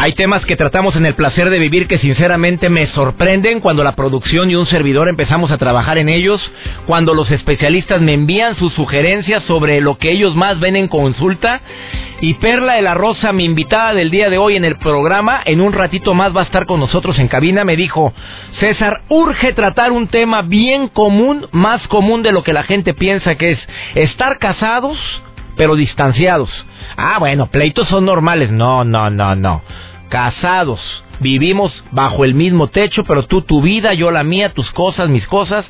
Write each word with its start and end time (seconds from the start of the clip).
Hay 0.00 0.12
temas 0.12 0.46
que 0.46 0.54
tratamos 0.54 0.94
en 0.94 1.06
el 1.06 1.16
placer 1.16 1.50
de 1.50 1.58
vivir 1.58 1.88
que 1.88 1.98
sinceramente 1.98 2.68
me 2.68 2.86
sorprenden 2.86 3.58
cuando 3.58 3.82
la 3.82 3.96
producción 3.96 4.48
y 4.48 4.54
un 4.54 4.68
servidor 4.68 5.08
empezamos 5.08 5.50
a 5.50 5.58
trabajar 5.58 5.98
en 5.98 6.08
ellos, 6.08 6.40
cuando 6.86 7.14
los 7.14 7.28
especialistas 7.32 8.00
me 8.00 8.14
envían 8.14 8.54
sus 8.54 8.72
sugerencias 8.74 9.42
sobre 9.48 9.80
lo 9.80 9.98
que 9.98 10.12
ellos 10.12 10.36
más 10.36 10.60
ven 10.60 10.76
en 10.76 10.86
consulta. 10.86 11.62
Y 12.20 12.34
Perla 12.34 12.74
de 12.74 12.82
la 12.82 12.94
Rosa, 12.94 13.32
mi 13.32 13.44
invitada 13.44 13.92
del 13.92 14.10
día 14.10 14.30
de 14.30 14.38
hoy 14.38 14.54
en 14.54 14.64
el 14.64 14.78
programa, 14.78 15.40
en 15.44 15.60
un 15.60 15.72
ratito 15.72 16.14
más 16.14 16.34
va 16.34 16.42
a 16.42 16.44
estar 16.44 16.66
con 16.66 16.78
nosotros 16.78 17.18
en 17.18 17.26
cabina, 17.26 17.64
me 17.64 17.74
dijo, 17.74 18.12
César, 18.60 19.00
urge 19.08 19.52
tratar 19.52 19.90
un 19.90 20.06
tema 20.06 20.42
bien 20.42 20.86
común, 20.86 21.48
más 21.50 21.86
común 21.88 22.22
de 22.22 22.30
lo 22.30 22.44
que 22.44 22.52
la 22.52 22.62
gente 22.62 22.94
piensa 22.94 23.34
que 23.34 23.50
es 23.50 23.58
estar 23.96 24.38
casados, 24.38 24.96
pero 25.58 25.76
distanciados. 25.76 26.48
Ah, 26.96 27.18
bueno, 27.18 27.48
pleitos 27.48 27.86
son 27.88 28.06
normales. 28.06 28.50
No, 28.50 28.84
no, 28.84 29.10
no, 29.10 29.34
no 29.34 29.60
casados. 30.08 30.80
Vivimos 31.20 31.72
bajo 31.90 32.24
el 32.24 32.34
mismo 32.34 32.68
techo, 32.68 33.04
pero 33.04 33.24
tú 33.24 33.42
tu 33.42 33.60
vida, 33.60 33.92
yo 33.94 34.10
la 34.10 34.22
mía, 34.22 34.54
tus 34.54 34.70
cosas, 34.70 35.08
mis 35.08 35.26
cosas. 35.26 35.66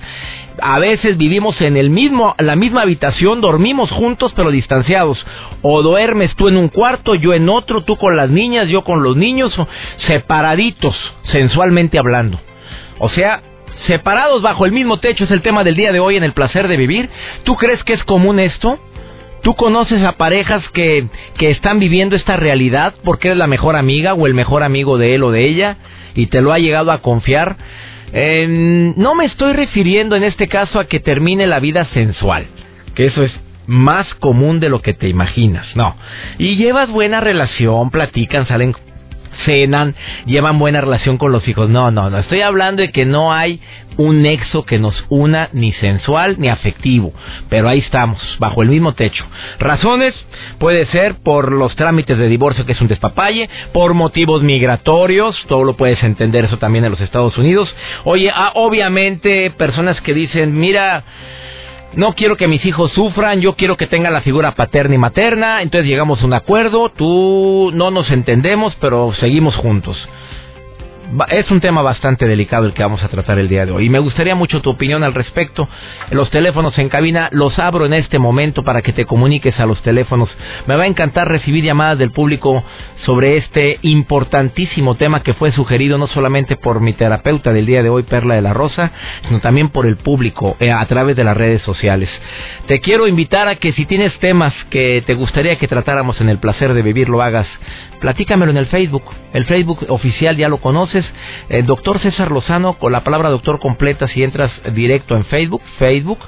A 0.61 0.79
veces 0.79 1.17
vivimos 1.17 1.61
en 1.63 1.77
el 1.77 1.89
mismo, 1.89 2.35
la 2.39 2.57
misma 2.57 2.83
habitación, 2.83 3.41
dormimos 3.41 3.91
juntos 3.91 4.33
pero 4.37 4.51
distanciados. 4.51 5.25
O 5.63 5.83
duermes 5.83 6.35
tú 6.37 6.49
en 6.49 6.57
un 6.57 6.69
cuarto, 6.69 7.15
yo 7.15 7.33
en 7.33 7.49
otro, 7.49 7.83
tú 7.83 7.97
con 7.97 8.17
las 8.17 8.29
niñas, 8.31 8.69
yo 8.69 8.85
con 8.85 9.03
los 9.03 9.17
niños, 9.17 9.55
separaditos, 10.07 10.95
sensualmente 11.25 11.99
hablando. 11.99 12.39
O 12.99 13.09
sea, 13.09 13.43
separados 13.87 14.43
bajo 14.43 14.67
el 14.67 14.73
mismo 14.73 14.99
techo 14.99 15.25
es 15.25 15.31
el 15.31 15.41
tema 15.41 15.65
del 15.65 15.77
día 15.77 15.93
de 15.93 16.01
hoy 16.01 16.17
en 16.17 16.25
el 16.25 16.33
placer 16.33 16.69
de 16.69 16.77
vivir. 16.77 17.09
¿Tú 17.45 17.57
crees 17.57 17.83
que 17.85 17.95
es 17.95 18.05
común 18.05 18.39
esto? 18.39 18.79
¿Tú 19.43 19.55
conoces 19.55 20.03
a 20.03 20.13
parejas 20.13 20.63
que, 20.71 21.07
que 21.37 21.51
están 21.51 21.79
viviendo 21.79 22.17
esta 22.17 22.37
realidad 22.37 22.95
porque 23.05 23.29
eres 23.29 23.39
la 23.39 23.47
mejor 23.47 23.77
amiga 23.77 24.15
o 24.15 24.27
el 24.27 24.35
mejor 24.35 24.63
amigo 24.63 24.99
de 24.99 25.15
él 25.15 25.23
o 25.23 25.31
de 25.31 25.47
ella 25.47 25.77
y 26.15 26.27
te 26.27 26.41
lo 26.41 26.53
ha 26.53 26.59
llegado 26.59 26.93
a 26.93 27.03
confiar? 27.03 27.57
no 28.11 29.15
me 29.15 29.27
estoy 29.27 29.53
refiriendo 29.53 30.17
en 30.17 30.25
este 30.25 30.49
caso 30.49 30.81
a 30.81 30.87
que 30.87 30.99
termine 30.99 31.47
la 31.47 31.61
vida 31.61 31.87
sensual, 31.93 32.47
que 32.95 33.05
eso 33.07 33.23
es 33.23 33.33
más 33.67 34.07
común 34.15 34.61
de 34.61 34.71
lo 34.71 34.81
que 34.81 34.95
te 34.95 35.09
imaginas, 35.09 35.67
no. 35.77 35.95
Y 36.39 36.57
llevas 36.57 36.91
buena 36.91 37.21
relación, 37.21 37.91
platican, 37.91 38.49
salen 38.49 38.75
cenan, 39.45 39.95
llevan 40.27 40.59
buena 40.59 40.81
relación 40.81 41.19
con 41.19 41.33
los 41.33 41.47
hijos. 41.49 41.69
No, 41.69 41.91
no, 41.91 42.11
no. 42.11 42.19
Estoy 42.19 42.41
hablando 42.41 42.83
de 42.83 42.91
que 42.91 43.05
no 43.05 43.33
hay 43.33 43.61
un 43.97 44.23
nexo 44.23 44.65
que 44.65 44.79
nos 44.79 45.05
una 45.09 45.49
ni 45.53 45.73
sensual 45.75 46.37
ni 46.39 46.49
afectivo. 46.49 47.13
Pero 47.49 47.69
ahí 47.69 47.81
estamos, 47.81 48.21
bajo 48.39 48.63
el 48.63 48.69
mismo 48.69 48.95
techo. 48.95 49.25
Razones 49.59 50.15
puede 50.59 50.87
ser 50.87 51.17
por 51.17 51.53
los 51.53 51.75
trámites 51.77 52.17
de 52.19 52.29
divorcio, 52.29 52.65
que 52.65 52.73
es 52.73 52.81
un 52.81 52.89
despapalle, 52.89 53.49
por 53.73 53.95
motivos 53.95 54.43
migratorios, 54.43 55.37
todo 55.49 55.65
lo 55.65 55.77
puedes 55.77 56.03
entender 56.03 56.45
eso 56.45 56.59
también 56.59 56.85
en 56.85 56.91
los 56.91 57.01
Estados 57.01 57.37
Unidos. 57.39 57.75
Oye, 58.05 58.31
ah, 58.35 58.53
obviamente 58.55 59.51
personas 59.51 60.01
que 60.01 60.15
dicen, 60.15 60.59
mira, 60.59 61.05
no 61.95 62.15
quiero 62.15 62.37
que 62.37 62.49
mis 62.49 62.65
hijos 62.65 62.93
sufran, 62.93 63.41
yo 63.41 63.55
quiero 63.55 63.77
que 63.77 63.87
tengan 63.87 64.13
la 64.13 64.21
figura 64.21 64.55
paterna 64.55 64.95
y 64.95 64.99
materna, 64.99 65.63
entonces 65.63 65.89
llegamos 65.89 66.23
a 66.23 66.27
un 66.27 66.35
acuerdo, 66.35 66.91
tú 66.91 67.71
no 67.75 67.91
nos 67.91 68.11
entendemos, 68.11 68.77
pero 68.81 69.13
seguimos 69.15 69.57
juntos 69.57 69.97
es 71.29 71.51
un 71.51 71.61
tema 71.61 71.83
bastante 71.83 72.27
delicado 72.27 72.67
el 72.67 72.75
que 72.75 72.83
vamos 72.83 73.03
a 73.03 73.09
tratar 73.09 73.39
el 73.39 73.49
día 73.49 73.65
de 73.65 73.73
hoy. 73.73 73.87
Y 73.87 73.89
me 73.89 73.99
gustaría 73.99 74.35
mucho 74.35 74.61
tu 74.61 74.71
opinión 74.71 75.03
al 75.03 75.15
respecto. 75.15 75.69
Los 76.11 76.31
teléfonos 76.31 76.79
en 76.79 76.89
cabina 76.89 77.29
los 77.33 77.59
abro 77.59 77.87
en 77.87 77.95
este 77.95 78.19
momento 78.19 78.63
para 78.63 78.83
que 78.83 78.93
te 78.93 79.07
comuniques 79.07 79.59
a 79.59 79.67
los 79.67 79.83
teléfonos. 79.83 80.29
Me 80.67 80.77
va 80.77 80.85
a 80.85 80.87
encantar 80.87 81.29
recibir 81.29 81.65
llamadas 81.65 81.99
del 81.99 82.11
público 82.11 82.63
sobre 83.05 83.39
este 83.39 83.79
importantísimo 83.83 84.97
tema 84.97 85.23
que 85.23 85.35
fue 85.35 85.53
sugerido 85.53 85.99
no 85.99 86.09
solamente 86.09 86.57
por 86.57 86.81
mi 86.81 86.93
terapeuta 86.93 87.53
del 87.53 87.67
día 87.67 87.83
de 87.83 87.89
hoy, 87.89 88.03
Perla 88.03 88.35
de 88.35 88.43
la 88.43 88.53
Rosa, 88.53 88.91
sino 89.27 89.41
también 89.41 89.71
por 89.71 89.87
el 89.87 89.97
público 89.97 90.57
eh, 90.61 90.73
a 90.73 90.85
través 90.87 91.17
de 91.17 91.25
las 91.25 91.37
redes 91.37 91.63
sociales. 91.63 92.11
Te 92.67 92.81
quiero 92.81 93.07
invitar 93.07 93.49
a 93.49 93.57
que 93.57 93.73
si 93.73 93.87
tienes 93.87 94.17
temas 94.19 94.53
que 94.71 95.03
te 95.07 95.15
gustaría 95.15 95.57
que 95.57 95.69
tratáramos 95.69 96.21
en 96.21 96.29
el 96.29 96.39
placer 96.39 96.75
de 96.75 96.83
vivir, 96.83 97.09
lo 97.09 97.23
hagas. 97.23 97.47
Platícamelo 98.01 98.51
en 98.51 98.59
el 98.59 98.67
Facebook. 98.67 99.05
El 99.33 99.45
Facebook 99.47 99.87
oficial 99.89 100.37
ya 100.37 100.49
lo 100.49 100.59
conoces 100.59 100.98
el 101.49 101.67
doctor 101.67 101.99
César 102.01 102.31
Lozano, 102.31 102.75
con 102.75 102.93
la 102.93 103.05
palabra 103.05 103.31
doctor 103.31 103.59
completa, 103.59 104.09
si 104.09 104.23
entras 104.23 104.51
directo 104.75 105.17
en 105.17 105.25
Facebook, 105.25 105.63
Facebook, 105.79 106.19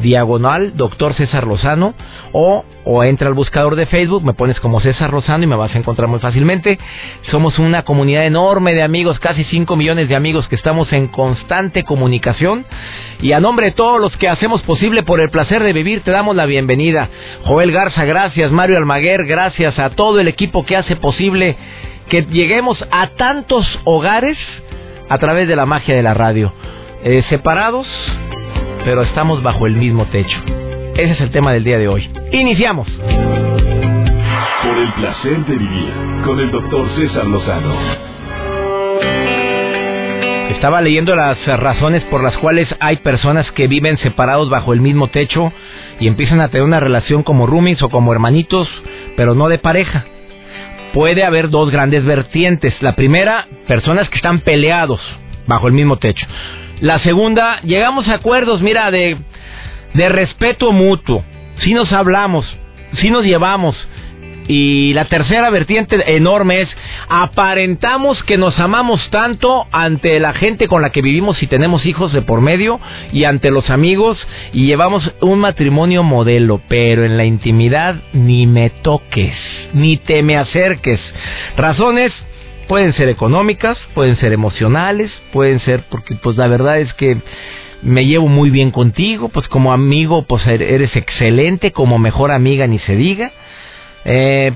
diagonal, 0.00 0.76
doctor 0.76 1.14
César 1.14 1.46
Lozano, 1.46 1.94
o, 2.32 2.64
o 2.84 3.04
entra 3.04 3.28
al 3.28 3.34
buscador 3.34 3.76
de 3.76 3.86
Facebook, 3.86 4.24
me 4.24 4.34
pones 4.34 4.60
como 4.60 4.80
César 4.80 5.12
Lozano 5.12 5.44
y 5.44 5.46
me 5.46 5.56
vas 5.56 5.74
a 5.74 5.78
encontrar 5.78 6.08
muy 6.08 6.20
fácilmente. 6.20 6.78
Somos 7.30 7.58
una 7.58 7.82
comunidad 7.82 8.26
enorme 8.26 8.74
de 8.74 8.82
amigos, 8.82 9.18
casi 9.18 9.44
5 9.44 9.76
millones 9.76 10.08
de 10.08 10.16
amigos 10.16 10.46
que 10.48 10.56
estamos 10.56 10.92
en 10.92 11.08
constante 11.08 11.84
comunicación. 11.84 12.64
Y 13.20 13.32
a 13.32 13.40
nombre 13.40 13.66
de 13.66 13.72
todos 13.72 14.00
los 14.00 14.16
que 14.16 14.28
hacemos 14.28 14.62
posible 14.62 15.02
por 15.02 15.20
el 15.20 15.30
placer 15.30 15.62
de 15.62 15.72
vivir, 15.72 16.02
te 16.02 16.10
damos 16.10 16.36
la 16.36 16.46
bienvenida. 16.46 17.08
Joel 17.44 17.72
Garza, 17.72 18.04
gracias. 18.04 18.50
Mario 18.52 18.76
Almaguer, 18.76 19.24
gracias 19.24 19.78
a 19.78 19.90
todo 19.90 20.20
el 20.20 20.28
equipo 20.28 20.64
que 20.64 20.76
hace 20.76 20.96
posible 20.96 21.56
que 22.08 22.22
lleguemos 22.22 22.84
a 22.90 23.08
tantos 23.08 23.66
hogares 23.84 24.38
a 25.08 25.18
través 25.18 25.48
de 25.48 25.56
la 25.56 25.66
magia 25.66 25.94
de 25.94 26.02
la 26.02 26.14
radio. 26.14 26.52
Eh, 27.02 27.22
separados, 27.28 27.86
pero 28.84 29.02
estamos 29.02 29.42
bajo 29.42 29.66
el 29.66 29.74
mismo 29.74 30.06
techo. 30.06 30.38
Ese 30.94 31.12
es 31.12 31.20
el 31.20 31.30
tema 31.30 31.52
del 31.52 31.64
día 31.64 31.78
de 31.78 31.88
hoy. 31.88 32.10
Iniciamos. 32.32 32.88
Por 32.88 34.78
el 34.78 34.92
placer 34.94 35.44
de 35.46 35.56
vivir 35.56 35.92
con 36.24 36.40
el 36.40 36.50
doctor 36.50 36.88
César 36.96 37.26
Lozano. 37.26 37.74
Estaba 40.50 40.80
leyendo 40.80 41.14
las 41.14 41.44
razones 41.60 42.02
por 42.04 42.22
las 42.22 42.36
cuales 42.38 42.74
hay 42.80 42.96
personas 42.96 43.50
que 43.52 43.68
viven 43.68 43.98
separados 43.98 44.48
bajo 44.48 44.72
el 44.72 44.80
mismo 44.80 45.08
techo 45.08 45.52
y 46.00 46.08
empiezan 46.08 46.40
a 46.40 46.48
tener 46.48 46.64
una 46.64 46.80
relación 46.80 47.22
como 47.22 47.46
roomies 47.46 47.82
o 47.82 47.90
como 47.90 48.12
hermanitos, 48.12 48.66
pero 49.16 49.34
no 49.34 49.48
de 49.48 49.58
pareja 49.58 50.06
puede 50.96 51.24
haber 51.24 51.50
dos 51.50 51.70
grandes 51.70 52.06
vertientes. 52.06 52.74
La 52.80 52.96
primera, 52.96 53.46
personas 53.68 54.08
que 54.08 54.16
están 54.16 54.40
peleados 54.40 54.98
bajo 55.46 55.66
el 55.66 55.74
mismo 55.74 55.98
techo. 55.98 56.26
La 56.80 57.00
segunda, 57.00 57.60
llegamos 57.60 58.08
a 58.08 58.14
acuerdos, 58.14 58.62
mira, 58.62 58.90
de, 58.90 59.18
de 59.92 60.08
respeto 60.08 60.72
mutuo. 60.72 61.22
Si 61.58 61.74
nos 61.74 61.92
hablamos, 61.92 62.46
si 62.94 63.10
nos 63.10 63.26
llevamos, 63.26 63.76
y 64.48 64.92
la 64.94 65.06
tercera 65.06 65.50
vertiente 65.50 66.16
enorme 66.16 66.62
es 66.62 66.68
aparentamos 67.08 68.22
que 68.24 68.36
nos 68.36 68.58
amamos 68.58 69.08
tanto 69.10 69.66
ante 69.72 70.20
la 70.20 70.32
gente 70.34 70.68
con 70.68 70.82
la 70.82 70.90
que 70.90 71.02
vivimos 71.02 71.42
y 71.42 71.46
tenemos 71.46 71.86
hijos 71.86 72.12
de 72.12 72.22
por 72.22 72.40
medio 72.40 72.80
y 73.12 73.24
ante 73.24 73.50
los 73.50 73.70
amigos 73.70 74.18
y 74.52 74.66
llevamos 74.66 75.10
un 75.20 75.40
matrimonio 75.40 76.02
modelo, 76.02 76.60
pero 76.68 77.04
en 77.04 77.16
la 77.16 77.24
intimidad 77.24 77.96
ni 78.12 78.46
me 78.46 78.70
toques, 78.70 79.34
ni 79.72 79.96
te 79.96 80.22
me 80.22 80.36
acerques. 80.36 81.00
Razones 81.56 82.12
pueden 82.68 82.92
ser 82.94 83.08
económicas, 83.08 83.78
pueden 83.94 84.16
ser 84.16 84.32
emocionales, 84.32 85.10
pueden 85.32 85.60
ser 85.60 85.84
porque 85.90 86.14
pues 86.16 86.36
la 86.36 86.48
verdad 86.48 86.80
es 86.80 86.92
que 86.94 87.18
me 87.82 88.06
llevo 88.06 88.28
muy 88.28 88.50
bien 88.50 88.70
contigo, 88.70 89.28
pues 89.28 89.48
como 89.48 89.72
amigo 89.72 90.22
pues 90.22 90.46
eres 90.46 90.94
excelente, 90.96 91.72
como 91.72 91.98
mejor 91.98 92.30
amiga 92.30 92.66
ni 92.66 92.78
se 92.80 92.96
diga 92.96 93.32
eh, 94.08 94.52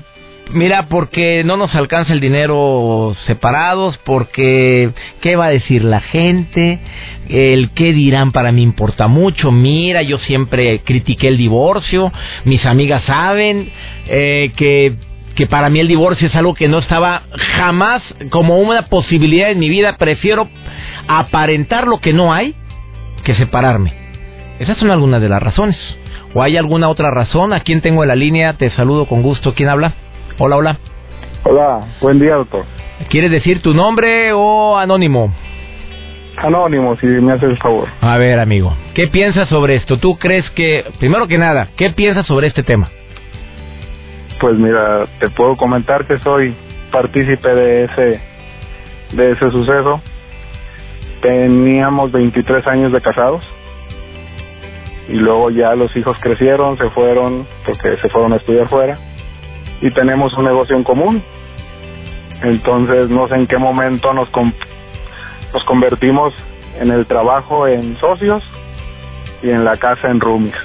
mira, 0.53 0.87
porque 0.87 1.43
no 1.43 1.57
nos 1.57 1.75
alcanza 1.75 2.13
el 2.13 2.21
dinero 2.21 3.15
separados, 3.27 3.97
porque 4.05 4.91
qué 5.19 5.35
va 5.35 5.47
a 5.47 5.49
decir 5.49 5.83
la 5.83 5.99
gente, 5.99 6.79
el 7.27 7.71
qué 7.71 7.91
dirán 7.91 8.31
para 8.31 8.53
mí 8.53 8.63
importa 8.63 9.07
mucho. 9.07 9.51
Mira, 9.51 10.01
yo 10.03 10.19
siempre 10.19 10.79
critiqué 10.79 11.27
el 11.27 11.37
divorcio, 11.37 12.11
mis 12.45 12.65
amigas 12.65 13.03
saben 13.03 13.69
eh, 14.07 14.51
que 14.55 14.95
que 15.35 15.47
para 15.47 15.69
mí 15.69 15.79
el 15.79 15.87
divorcio 15.87 16.27
es 16.27 16.35
algo 16.35 16.53
que 16.53 16.67
no 16.67 16.79
estaba 16.79 17.23
jamás 17.55 18.03
como 18.29 18.57
una 18.57 18.87
posibilidad 18.87 19.49
en 19.49 19.59
mi 19.59 19.69
vida. 19.69 19.95
Prefiero 19.97 20.49
aparentar 21.07 21.87
lo 21.87 21.99
que 21.99 22.11
no 22.11 22.33
hay 22.33 22.53
que 23.23 23.33
separarme. 23.35 23.93
Esas 24.59 24.77
son 24.77 24.91
algunas 24.91 25.21
de 25.21 25.29
las 25.29 25.41
razones. 25.41 25.77
¿O 26.33 26.41
hay 26.41 26.55
alguna 26.55 26.87
otra 26.87 27.11
razón? 27.11 27.51
¿A 27.51 27.59
quién 27.59 27.81
tengo 27.81 28.03
en 28.03 28.07
la 28.07 28.15
línea? 28.15 28.53
Te 28.53 28.69
saludo 28.71 29.05
con 29.05 29.21
gusto. 29.21 29.53
¿Quién 29.53 29.67
habla? 29.67 29.93
Hola, 30.37 30.55
hola. 30.55 30.77
Hola, 31.43 31.87
buen 31.99 32.19
día, 32.19 32.35
doctor. 32.35 32.63
¿Quieres 33.09 33.31
decir 33.31 33.61
tu 33.61 33.73
nombre 33.73 34.31
o 34.33 34.77
anónimo? 34.77 35.33
Anónimo, 36.37 36.95
si 36.97 37.07
me 37.07 37.33
haces 37.33 37.49
el 37.49 37.57
favor. 37.57 37.89
A 37.99 38.17
ver, 38.17 38.39
amigo, 38.39 38.73
¿qué 38.93 39.07
piensas 39.07 39.49
sobre 39.49 39.75
esto? 39.75 39.97
¿Tú 39.97 40.17
crees 40.17 40.49
que, 40.51 40.85
primero 40.99 41.27
que 41.27 41.37
nada, 41.37 41.67
qué 41.75 41.89
piensas 41.89 42.25
sobre 42.25 42.47
este 42.47 42.63
tema? 42.63 42.89
Pues 44.39 44.57
mira, 44.57 45.07
te 45.19 45.29
puedo 45.29 45.57
comentar 45.57 46.07
que 46.07 46.17
soy 46.19 46.55
partícipe 46.91 47.49
de 47.49 47.83
ese, 47.83 48.21
de 49.11 49.31
ese 49.31 49.51
suceso. 49.51 50.01
Teníamos 51.21 52.11
23 52.11 52.65
años 52.67 52.93
de 52.93 53.01
casados 53.01 53.43
y 55.07 55.13
luego 55.13 55.49
ya 55.49 55.75
los 55.75 55.95
hijos 55.95 56.17
crecieron, 56.21 56.77
se 56.77 56.89
fueron 56.91 57.47
porque 57.65 57.97
se 58.01 58.09
fueron 58.09 58.33
a 58.33 58.37
estudiar 58.37 58.67
fuera 58.69 58.97
y 59.81 59.91
tenemos 59.91 60.33
un 60.37 60.45
negocio 60.45 60.75
en 60.75 60.83
común. 60.83 61.23
Entonces 62.43 63.09
no 63.09 63.27
sé 63.27 63.35
en 63.35 63.47
qué 63.47 63.57
momento 63.57 64.13
nos, 64.13 64.29
nos 65.53 65.63
convertimos 65.65 66.33
en 66.79 66.91
el 66.91 67.05
trabajo 67.05 67.67
en 67.67 67.97
socios 67.99 68.43
y 69.43 69.49
en 69.49 69.65
la 69.65 69.77
casa 69.77 70.09
en 70.09 70.19
roomies. 70.19 70.55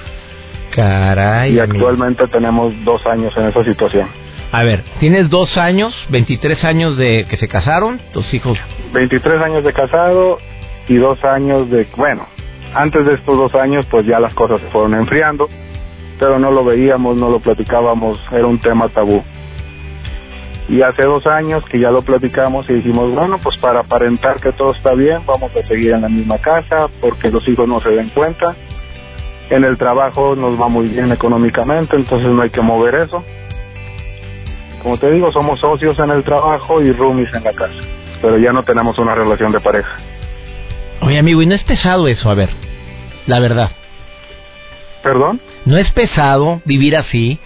Caray. 0.73 1.55
Y 1.55 1.59
actualmente 1.59 2.27
tenemos 2.27 2.73
dos 2.83 3.05
años 3.07 3.33
en 3.37 3.47
esa 3.47 3.63
situación. 3.63 4.07
A 4.51 4.63
ver, 4.63 4.83
tienes 4.99 5.29
dos 5.29 5.57
años, 5.57 5.93
23 6.09 6.63
años 6.63 6.97
de 6.97 7.25
que 7.29 7.37
se 7.37 7.47
casaron, 7.47 7.99
tus 8.13 8.33
hijos. 8.33 8.57
23 8.93 9.41
años 9.41 9.63
de 9.63 9.73
casado 9.73 10.37
y 10.87 10.95
dos 10.95 11.21
años 11.25 11.69
de, 11.69 11.85
bueno, 11.97 12.27
antes 12.77 13.05
de 13.05 13.15
estos 13.15 13.35
dos 13.35 13.55
años 13.55 13.85
pues 13.89 14.05
ya 14.05 14.19
las 14.19 14.33
cosas 14.35 14.61
se 14.61 14.67
fueron 14.67 14.93
enfriando, 14.93 15.49
pero 16.19 16.37
no 16.37 16.51
lo 16.51 16.63
veíamos, 16.63 17.17
no 17.17 17.29
lo 17.29 17.39
platicábamos, 17.39 18.19
era 18.31 18.45
un 18.45 18.59
tema 18.59 18.87
tabú. 18.89 19.23
Y 20.69 20.81
hace 20.81 21.03
dos 21.03 21.25
años 21.25 21.63
que 21.71 21.79
ya 21.79 21.91
lo 21.91 22.01
platicamos 22.01 22.69
y 22.69 22.73
dijimos, 22.73 23.13
bueno, 23.15 23.39
pues 23.41 23.57
para 23.57 23.79
aparentar 23.79 24.39
que 24.41 24.51
todo 24.51 24.73
está 24.73 24.93
bien, 24.93 25.25
vamos 25.25 25.51
a 25.55 25.67
seguir 25.67 25.93
en 25.93 26.01
la 26.01 26.09
misma 26.09 26.37
casa 26.39 26.87
porque 26.99 27.31
los 27.31 27.47
hijos 27.47 27.67
no 27.67 27.79
se 27.79 27.89
den 27.89 28.09
cuenta. 28.09 28.55
En 29.49 29.63
el 29.63 29.77
trabajo 29.77 30.35
nos 30.35 30.59
va 30.59 30.67
muy 30.67 30.89
bien 30.89 31.11
económicamente, 31.11 31.95
entonces 31.95 32.29
no 32.29 32.41
hay 32.41 32.49
que 32.49 32.61
mover 32.61 32.95
eso. 32.95 33.23
Como 34.83 34.99
te 34.99 35.09
digo, 35.09 35.31
somos 35.31 35.59
socios 35.59 35.97
en 35.99 36.11
el 36.11 36.23
trabajo 36.23 36.81
y 36.81 36.91
roomies 36.91 37.33
en 37.33 37.43
la 37.43 37.53
casa, 37.53 37.81
pero 38.21 38.37
ya 38.37 38.51
no 38.51 38.63
tenemos 38.63 38.99
una 38.99 39.15
relación 39.15 39.53
de 39.53 39.61
pareja. 39.61 39.97
Oye, 41.01 41.17
amigo, 41.17 41.41
¿y 41.41 41.45
no 41.45 41.55
es 41.55 41.63
pesado 41.63 42.07
eso? 42.07 42.29
A 42.29 42.35
ver, 42.35 42.49
la 43.27 43.39
verdad. 43.39 43.71
¿Perdón? 45.03 45.39
No 45.65 45.77
es 45.77 45.89
pesado 45.91 46.61
vivir 46.65 46.97
así. 46.97 47.39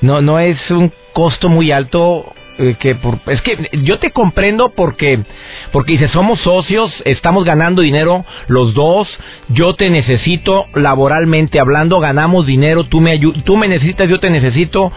No, 0.00 0.20
no 0.20 0.38
es 0.38 0.70
un 0.70 0.92
costo 1.12 1.48
muy 1.48 1.72
alto 1.72 2.32
eh, 2.58 2.76
que 2.78 2.94
por, 2.94 3.18
es 3.26 3.40
que 3.42 3.68
yo 3.82 3.98
te 3.98 4.12
comprendo 4.12 4.68
porque 4.76 5.24
porque 5.72 5.92
dice 5.92 6.06
somos 6.08 6.38
socios 6.40 7.02
estamos 7.04 7.44
ganando 7.44 7.82
dinero 7.82 8.24
los 8.46 8.74
dos 8.74 9.08
yo 9.48 9.74
te 9.74 9.90
necesito 9.90 10.66
laboralmente 10.74 11.58
hablando 11.58 11.98
ganamos 11.98 12.46
dinero 12.46 12.84
tú 12.84 13.00
me 13.00 13.18
tú 13.18 13.56
me 13.56 13.66
necesitas 13.66 14.08
yo 14.08 14.20
te 14.20 14.30
necesito 14.30 14.92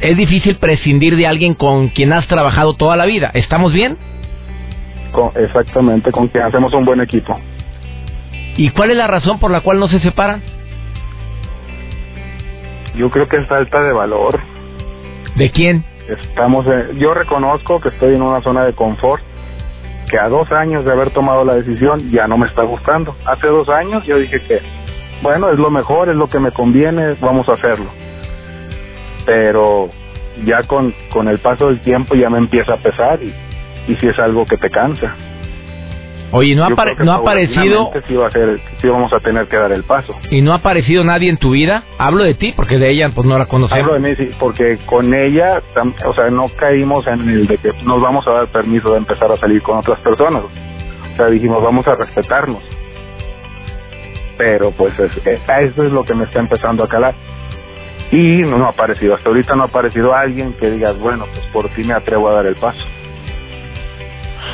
es 0.00 0.16
difícil 0.16 0.56
prescindir 0.56 1.14
de 1.14 1.28
alguien 1.28 1.54
con 1.54 1.88
quien 1.88 2.12
has 2.12 2.26
trabajado 2.26 2.74
toda 2.74 2.96
la 2.96 3.06
vida 3.06 3.30
estamos 3.34 3.72
bien 3.72 3.96
exactamente 5.36 6.10
con 6.10 6.26
quien 6.26 6.42
hacemos 6.42 6.72
un 6.72 6.84
buen 6.84 7.00
equipo 7.00 7.38
y 8.56 8.70
cuál 8.70 8.90
es 8.90 8.96
la 8.96 9.06
razón 9.06 9.38
por 9.38 9.50
la 9.50 9.60
cual 9.60 9.78
no 9.78 9.88
se 9.88 10.00
separan 10.00 10.42
yo 12.94 13.10
creo 13.10 13.28
que 13.28 13.36
es 13.36 13.46
falta 13.48 13.82
de 13.82 13.92
valor 13.92 14.40
¿De 15.36 15.50
quién? 15.50 15.84
Estamos, 16.08 16.64
yo 16.96 17.12
reconozco 17.12 17.78
que 17.80 17.90
estoy 17.90 18.14
en 18.14 18.22
una 18.22 18.40
zona 18.40 18.64
de 18.64 18.72
confort, 18.72 19.22
que 20.10 20.18
a 20.18 20.28
dos 20.28 20.50
años 20.50 20.84
de 20.84 20.92
haber 20.92 21.10
tomado 21.10 21.44
la 21.44 21.56
decisión 21.56 22.10
ya 22.10 22.26
no 22.26 22.38
me 22.38 22.46
está 22.46 22.62
gustando. 22.62 23.14
Hace 23.26 23.46
dos 23.48 23.68
años 23.68 24.02
yo 24.06 24.16
dije 24.16 24.40
que, 24.48 24.60
bueno, 25.20 25.50
es 25.50 25.58
lo 25.58 25.70
mejor, 25.70 26.08
es 26.08 26.16
lo 26.16 26.28
que 26.28 26.38
me 26.38 26.52
conviene, 26.52 27.16
vamos 27.20 27.46
a 27.50 27.52
hacerlo. 27.52 27.90
Pero 29.26 29.90
ya 30.46 30.62
con, 30.62 30.94
con 31.12 31.28
el 31.28 31.38
paso 31.40 31.66
del 31.66 31.80
tiempo 31.80 32.14
ya 32.14 32.30
me 32.30 32.38
empieza 32.38 32.72
a 32.72 32.78
pesar 32.78 33.22
y, 33.22 33.34
y 33.88 33.96
si 33.96 34.06
es 34.06 34.18
algo 34.18 34.46
que 34.46 34.56
te 34.56 34.70
cansa. 34.70 35.14
Oye, 36.32 36.54
no 36.54 36.64
ha, 36.64 36.68
no 36.68 37.12
ha 37.12 37.16
aparecido... 37.16 37.90
Sí, 38.06 38.14
va 38.14 38.26
a 38.26 38.30
ser, 38.30 38.60
sí 38.80 38.88
vamos 38.88 39.12
a 39.12 39.20
tener 39.20 39.46
que 39.46 39.56
dar 39.56 39.72
el 39.72 39.84
paso. 39.84 40.14
¿Y 40.30 40.42
no 40.42 40.52
ha 40.52 40.56
aparecido 40.56 41.04
nadie 41.04 41.30
en 41.30 41.36
tu 41.36 41.50
vida? 41.50 41.84
Hablo 41.98 42.24
de 42.24 42.34
ti, 42.34 42.52
porque 42.56 42.78
de 42.78 42.90
ella 42.90 43.10
pues 43.14 43.26
no 43.26 43.38
la 43.38 43.46
conocemos. 43.46 43.84
Hablo 43.84 44.00
de 44.00 44.08
mí, 44.08 44.16
sí, 44.16 44.30
porque 44.38 44.78
con 44.86 45.14
ella, 45.14 45.62
o 46.04 46.14
sea, 46.14 46.30
no 46.30 46.48
caímos 46.56 47.06
en 47.06 47.28
el 47.28 47.46
de 47.46 47.58
que 47.58 47.72
nos 47.84 48.00
vamos 48.00 48.26
a 48.26 48.32
dar 48.32 48.46
permiso 48.48 48.90
de 48.92 48.98
empezar 48.98 49.30
a 49.30 49.36
salir 49.36 49.62
con 49.62 49.78
otras 49.78 50.00
personas. 50.00 50.42
O 50.44 51.16
sea, 51.16 51.26
dijimos, 51.26 51.62
vamos 51.62 51.86
a 51.86 51.94
respetarnos. 51.94 52.62
Pero 54.36 54.70
pues 54.72 54.98
es, 54.98 55.12
eso 55.24 55.82
es 55.84 55.92
lo 55.92 56.04
que 56.04 56.14
me 56.14 56.24
está 56.24 56.40
empezando 56.40 56.84
a 56.84 56.88
calar. 56.88 57.14
Y 58.10 58.42
no, 58.42 58.58
no 58.58 58.66
ha 58.66 58.70
aparecido, 58.70 59.14
hasta 59.14 59.28
ahorita 59.28 59.56
no 59.56 59.62
ha 59.62 59.66
aparecido 59.66 60.14
alguien 60.14 60.52
que 60.54 60.70
digas, 60.70 60.98
bueno, 60.98 61.24
pues 61.32 61.44
por 61.52 61.68
ti 61.70 61.84
me 61.84 61.94
atrevo 61.94 62.28
a 62.28 62.34
dar 62.34 62.46
el 62.46 62.56
paso. 62.56 62.78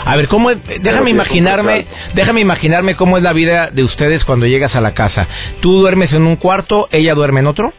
A 0.04 0.16
ver, 0.16 0.28
¿cómo 0.28 0.50
déjame 0.50 1.10
imaginarme, 1.10 1.86
déjame 2.14 2.40
imaginarme 2.40 2.96
cómo 2.96 3.16
es 3.16 3.22
la 3.22 3.32
vida 3.32 3.70
de 3.70 3.84
ustedes 3.84 4.24
cuando 4.24 4.46
llegas 4.46 4.74
a 4.74 4.80
la 4.80 4.94
casa. 4.94 5.26
Tú 5.60 5.80
duermes 5.80 6.12
en 6.12 6.22
un 6.22 6.36
cuarto, 6.36 6.88
ella 6.90 7.14
duerme 7.14 7.40
en 7.40 7.46
otro. 7.46 7.72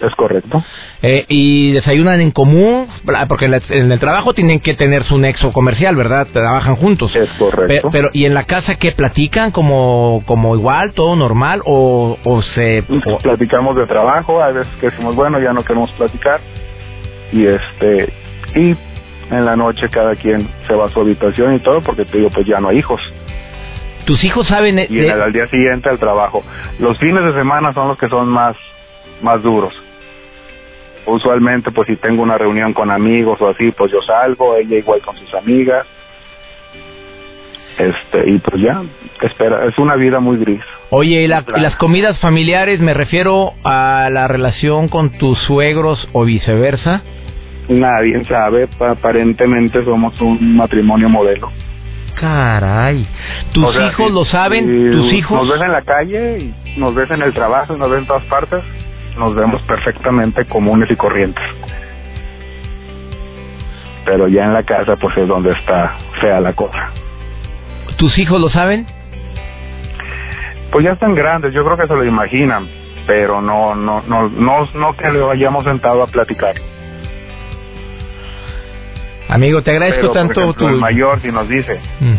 Es 0.00 0.14
correcto. 0.14 0.64
Eh, 1.02 1.26
y 1.28 1.72
desayunan 1.72 2.20
en 2.22 2.30
común, 2.30 2.88
porque 3.28 3.44
en, 3.44 3.92
el 3.92 4.00
trabajo 4.00 4.32
tienen 4.32 4.60
que 4.60 4.74
tener 4.74 5.04
su 5.04 5.18
nexo 5.18 5.52
comercial, 5.52 5.94
¿verdad? 5.94 6.26
Trabajan 6.32 6.76
juntos. 6.76 7.14
Es 7.14 7.28
correcto. 7.38 7.90
Pero, 7.92 8.08
¿y 8.14 8.24
en 8.24 8.32
la 8.32 8.44
casa 8.44 8.76
qué 8.76 8.92
platican? 8.92 9.50
¿Como, 9.50 10.22
como 10.24 10.56
igual, 10.56 10.94
todo 10.94 11.16
normal? 11.16 11.60
¿O, 11.66 12.16
o 12.24 12.42
se.? 12.42 12.82
Platicamos 13.22 13.76
de 13.76 13.86
trabajo, 13.86 14.42
a 14.42 14.50
veces 14.52 14.72
que 14.80 14.86
decimos, 14.86 15.14
bueno, 15.16 15.38
ya 15.38 15.52
no 15.52 15.64
queremos 15.64 15.90
platicar. 15.92 16.40
Y 17.32 17.46
este. 17.46 18.12
Y 18.54 18.74
en 19.30 19.44
la 19.44 19.56
noche 19.56 19.88
cada 19.90 20.16
quien 20.16 20.48
se 20.66 20.74
va 20.74 20.86
a 20.86 20.90
su 20.90 21.00
habitación 21.00 21.54
y 21.54 21.60
todo, 21.60 21.80
porque 21.82 22.04
te 22.04 22.18
digo, 22.18 22.30
pues 22.30 22.46
ya 22.46 22.60
no 22.60 22.68
hay 22.68 22.78
hijos. 22.78 23.00
¿Tus 24.04 24.24
hijos 24.24 24.48
saben? 24.48 24.78
Y 24.88 25.08
al 25.08 25.32
día 25.32 25.46
siguiente 25.48 25.88
al 25.88 25.98
trabajo. 25.98 26.42
Los 26.78 26.98
fines 26.98 27.22
de 27.24 27.32
semana 27.34 27.72
son 27.72 27.88
los 27.88 27.98
que 27.98 28.08
son 28.08 28.28
más, 28.28 28.56
más 29.22 29.42
duros. 29.42 29.72
Usualmente, 31.06 31.70
pues 31.70 31.86
si 31.86 31.96
tengo 31.96 32.22
una 32.22 32.36
reunión 32.36 32.72
con 32.72 32.90
amigos 32.90 33.40
o 33.40 33.48
así, 33.48 33.70
pues 33.72 33.92
yo 33.92 34.00
salgo, 34.02 34.56
ella 34.56 34.78
igual 34.78 35.00
con 35.02 35.16
sus 35.16 35.32
amigas. 35.34 35.86
Este, 37.78 38.30
y 38.30 38.38
pues 38.38 38.62
ya, 38.62 38.82
espera, 39.22 39.64
es 39.66 39.78
una 39.78 39.96
vida 39.96 40.20
muy 40.20 40.38
gris. 40.38 40.60
Oye, 40.90 41.22
¿y, 41.22 41.24
¿y 41.24 41.28
las 41.60 41.76
comidas 41.76 42.18
familiares 42.20 42.80
me 42.80 42.94
refiero 42.94 43.52
a 43.64 44.08
la 44.10 44.28
relación 44.28 44.88
con 44.88 45.16
tus 45.18 45.38
suegros 45.44 46.08
o 46.12 46.24
viceversa? 46.24 47.02
Nadie 47.70 48.24
sabe, 48.24 48.68
aparentemente 48.80 49.84
somos 49.84 50.20
un 50.20 50.56
matrimonio 50.56 51.08
modelo. 51.08 51.52
Caray, 52.16 53.06
¿tus 53.52 53.80
hijos 53.80 54.10
lo 54.10 54.24
saben? 54.24 54.90
¿Tus 54.90 55.12
hijos? 55.12 55.38
Nos 55.38 55.48
ven 55.48 55.62
en 55.62 55.72
la 55.72 55.82
calle, 55.82 56.38
y 56.40 56.80
nos 56.80 56.96
ven 56.96 57.12
en 57.12 57.22
el 57.22 57.32
trabajo, 57.32 57.76
nos 57.76 57.88
ven 57.88 58.00
en 58.00 58.06
todas 58.08 58.24
partes, 58.24 58.64
nos 59.16 59.36
vemos 59.36 59.62
perfectamente 59.62 60.44
comunes 60.46 60.90
y 60.90 60.96
corrientes. 60.96 61.44
Pero 64.04 64.26
ya 64.26 64.46
en 64.46 64.52
la 64.52 64.64
casa, 64.64 64.96
pues 64.96 65.16
es 65.16 65.28
donde 65.28 65.52
está 65.52 65.96
fea 66.20 66.40
la 66.40 66.52
cosa. 66.52 66.90
¿Tus 67.98 68.18
hijos 68.18 68.40
lo 68.40 68.48
saben? 68.48 68.84
Pues 70.72 70.84
ya 70.84 70.92
están 70.92 71.14
grandes, 71.14 71.54
yo 71.54 71.64
creo 71.64 71.76
que 71.76 71.86
se 71.86 71.94
lo 71.94 72.04
imaginan, 72.04 72.68
pero 73.06 73.40
no, 73.40 73.76
no, 73.76 74.02
no, 74.08 74.28
no, 74.28 74.68
no 74.74 74.96
que 74.96 75.08
lo 75.12 75.30
hayamos 75.30 75.64
sentado 75.64 76.02
a 76.02 76.08
platicar. 76.08 76.56
Amigo, 79.30 79.62
te 79.62 79.70
agradezco 79.70 80.10
tanto 80.10 80.52
tu... 80.54 80.66
El 80.66 80.76
mayor 80.76 81.22
si 81.22 81.30
nos 81.30 81.48
dice, 81.48 81.78
mm. 82.00 82.14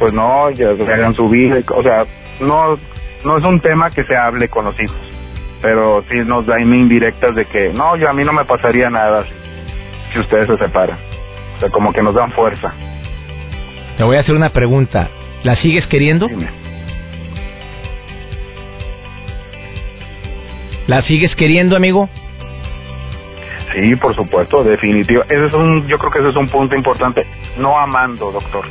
pues 0.00 0.12
no, 0.12 0.50
ya 0.50 0.70
hagan 0.70 1.14
su 1.14 1.28
vida, 1.28 1.60
o 1.72 1.82
sea, 1.84 2.04
no, 2.40 2.76
no 3.24 3.38
es 3.38 3.44
un 3.44 3.60
tema 3.60 3.90
que 3.92 4.02
se 4.02 4.16
hable 4.16 4.48
con 4.48 4.64
los 4.64 4.74
hijos, 4.80 4.96
pero 5.62 6.02
sí 6.10 6.16
nos 6.26 6.46
da 6.46 6.60
indirectas 6.60 7.36
de 7.36 7.44
que, 7.44 7.72
no, 7.72 7.96
yo 7.96 8.10
a 8.10 8.12
mí 8.12 8.24
no 8.24 8.32
me 8.32 8.44
pasaría 8.44 8.90
nada 8.90 9.24
si, 10.12 10.18
ustedes 10.18 10.48
se 10.48 10.58
separan. 10.58 10.98
O 11.56 11.60
sea, 11.60 11.70
como 11.70 11.92
que 11.92 12.02
nos 12.02 12.14
dan 12.14 12.32
fuerza. 12.32 12.72
Te 13.96 14.02
voy 14.02 14.16
a 14.16 14.20
hacer 14.20 14.34
una 14.34 14.50
pregunta. 14.50 15.10
¿La 15.44 15.54
sigues 15.56 15.86
queriendo? 15.86 16.28
¿La 20.88 21.02
sigues 21.02 21.34
queriendo, 21.36 21.76
amigo? 21.76 22.08
Sí, 23.78 23.94
por 23.94 24.12
supuesto, 24.16 24.64
definitivo. 24.64 25.22
Ese 25.24 25.46
es 25.46 25.54
un, 25.54 25.86
yo 25.86 25.98
creo 25.98 26.10
que 26.10 26.18
ese 26.18 26.30
es 26.30 26.36
un 26.36 26.48
punto 26.48 26.74
importante. 26.74 27.24
No 27.58 27.78
amando, 27.78 28.32
doctor. 28.32 28.64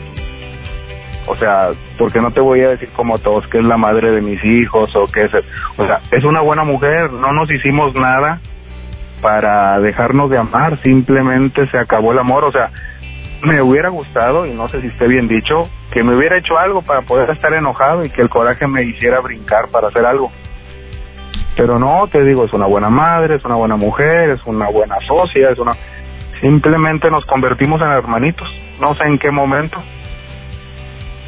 o 1.27 1.35
sea, 1.37 1.69
porque 1.97 2.19
no 2.19 2.31
te 2.31 2.41
voy 2.41 2.59
a 2.61 2.69
decir 2.69 2.89
como 2.89 3.17
todos 3.19 3.47
que 3.47 3.59
es 3.59 3.63
la 3.63 3.77
madre 3.77 4.11
de 4.11 4.21
mis 4.21 4.43
hijos 4.43 4.93
o 4.95 5.07
que 5.07 5.25
es, 5.25 5.31
o 5.77 5.85
sea, 5.85 6.01
es 6.11 6.23
una 6.25 6.41
buena 6.41 6.63
mujer, 6.65 7.11
no 7.13 7.31
nos 7.31 7.49
hicimos 7.49 7.93
nada 7.95 8.41
para 9.21 9.79
dejarnos 9.79 10.29
de 10.29 10.39
amar, 10.39 10.77
simplemente 10.83 11.67
se 11.69 11.77
acabó 11.77 12.11
el 12.11 12.19
amor, 12.19 12.43
o 12.43 12.51
sea, 12.51 12.69
me 13.43 13.61
hubiera 13.61 13.89
gustado, 13.89 14.45
y 14.45 14.53
no 14.53 14.67
sé 14.69 14.81
si 14.81 14.87
esté 14.87 15.07
bien 15.07 15.27
dicho, 15.27 15.69
que 15.91 16.03
me 16.03 16.15
hubiera 16.15 16.37
hecho 16.37 16.57
algo 16.57 16.81
para 16.81 17.01
poder 17.03 17.29
estar 17.29 17.53
enojado 17.53 18.03
y 18.03 18.09
que 18.09 18.21
el 18.21 18.29
coraje 18.29 18.67
me 18.67 18.83
hiciera 18.83 19.21
brincar 19.21 19.69
para 19.71 19.87
hacer 19.87 20.05
algo. 20.05 20.31
Pero 21.55 21.79
no, 21.79 22.07
te 22.11 22.23
digo, 22.23 22.45
es 22.45 22.53
una 22.53 22.67
buena 22.67 22.89
madre, 22.89 23.35
es 23.35 23.45
una 23.45 23.55
buena 23.55 23.75
mujer, 23.75 24.29
es 24.29 24.41
una 24.45 24.69
buena 24.69 24.97
socia, 25.07 25.49
es 25.49 25.59
una... 25.59 25.75
Simplemente 26.41 27.09
nos 27.09 27.25
convertimos 27.25 27.81
en 27.81 27.87
hermanitos, 27.87 28.47
no 28.79 28.93
sé 28.95 29.05
en 29.05 29.17
qué 29.17 29.31
momento, 29.31 29.81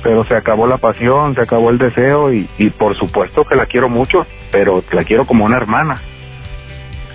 pero 0.04 0.24
se 0.26 0.36
acabó 0.36 0.68
la 0.68 0.78
pasión, 0.78 1.34
se 1.34 1.42
acabó 1.42 1.72
el 1.72 1.80
deseo 1.80 2.32
y, 2.32 2.48
y 2.60 2.70
por 2.70 2.96
supuesto 2.96 3.44
que 3.44 3.56
la 3.56 3.66
quiero 3.66 3.90
mucho, 3.90 4.26
pero 4.52 4.84
la 4.92 5.04
quiero 5.04 5.26
como 5.26 5.46
una 5.46 5.58
hermana. 5.58 6.02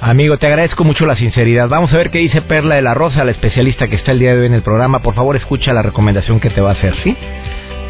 Amigo, 0.01 0.37
te 0.37 0.47
agradezco 0.47 0.85
mucho 0.85 1.07
la 1.07 1.17
sinceridad. 1.17 1.69
Vamos 1.69 1.93
a 1.95 1.97
ver 1.97 2.11
qué 2.11 2.19
dice 2.19 2.43
Perla 2.43 2.75
de 2.75 2.83
la 2.83 2.93
Rosa, 2.93 3.25
la 3.25 3.31
especialista 3.31 3.89
que 3.89 3.97
está 3.97 4.13
el 4.13 4.19
día 4.19 4.35
de 4.35 4.41
hoy 4.41 4.47
en 4.47 4.55
el 4.55 4.63
programa. 4.63 4.99
Por 4.99 5.15
favor, 5.15 5.35
escucha 5.35 5.73
la 5.73 5.81
recomendación 5.81 6.41
que 6.41 6.51
te 6.51 6.61
va 6.61 6.71
a 6.71 6.73
hacer, 6.73 6.95
¿sí? 7.03 7.17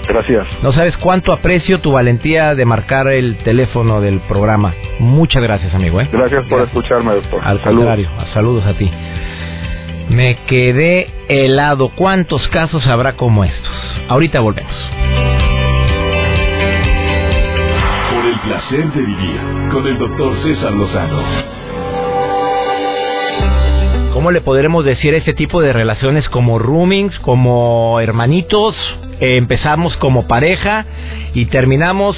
Gracias. 0.08 0.46
No 0.62 0.72
sabes 0.72 0.96
cuánto 0.98 1.32
aprecio 1.32 1.80
tu 1.80 1.92
valentía 1.92 2.54
de 2.54 2.64
marcar 2.64 3.08
el 3.08 3.36
teléfono 3.38 4.00
del 4.00 4.20
programa. 4.20 4.74
Muchas 4.98 5.42
gracias, 5.42 5.74
amigo. 5.74 6.00
¿eh? 6.00 6.08
Gracias 6.12 6.44
por 6.46 6.62
escucharme, 6.62 7.14
doctor. 7.14 7.40
Al 7.42 7.60
contrario, 7.60 8.08
saludos 8.32 8.64
a 8.66 8.74
ti. 8.74 8.90
Me 10.08 10.36
quedé 10.46 11.10
helado. 11.28 11.90
¿Cuántos 11.94 12.46
casos 12.48 12.86
habrá 12.86 13.14
como 13.16 13.44
estos? 13.44 13.72
Ahorita 14.08 14.40
volvemos. 14.40 14.90
Por 18.12 18.26
el 18.26 18.38
placer 18.40 18.92
de 18.92 19.00
vivir 19.00 19.40
con 19.72 19.86
el 19.86 19.98
doctor 19.98 20.36
César 20.42 20.72
Lozano. 20.72 21.63
¿Cómo 24.24 24.32
le 24.32 24.40
podremos 24.40 24.86
decir 24.86 25.12
a 25.12 25.18
este 25.18 25.34
tipo 25.34 25.60
de 25.60 25.74
relaciones 25.74 26.26
como 26.30 26.58
roomings, 26.58 27.18
como 27.18 28.00
hermanitos? 28.00 28.74
Eh, 29.20 29.36
empezamos 29.36 29.98
como 29.98 30.26
pareja 30.26 30.86
y 31.34 31.44
terminamos 31.44 32.16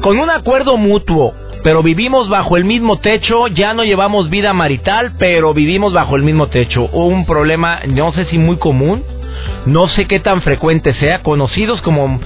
con 0.00 0.18
un 0.18 0.30
acuerdo 0.30 0.78
mutuo, 0.78 1.34
pero 1.62 1.82
vivimos 1.82 2.30
bajo 2.30 2.56
el 2.56 2.64
mismo 2.64 3.00
techo, 3.00 3.48
ya 3.48 3.74
no 3.74 3.84
llevamos 3.84 4.30
vida 4.30 4.54
marital, 4.54 5.12
pero 5.18 5.52
vivimos 5.52 5.92
bajo 5.92 6.16
el 6.16 6.22
mismo 6.22 6.46
techo. 6.46 6.86
Un 6.86 7.26
problema, 7.26 7.80
no 7.86 8.14
sé 8.14 8.24
si 8.30 8.38
muy 8.38 8.56
común, 8.56 9.04
no 9.66 9.88
sé 9.88 10.06
qué 10.06 10.20
tan 10.20 10.40
frecuente 10.40 10.94
sea, 10.94 11.22
conocidos 11.22 11.82
como 11.82 12.18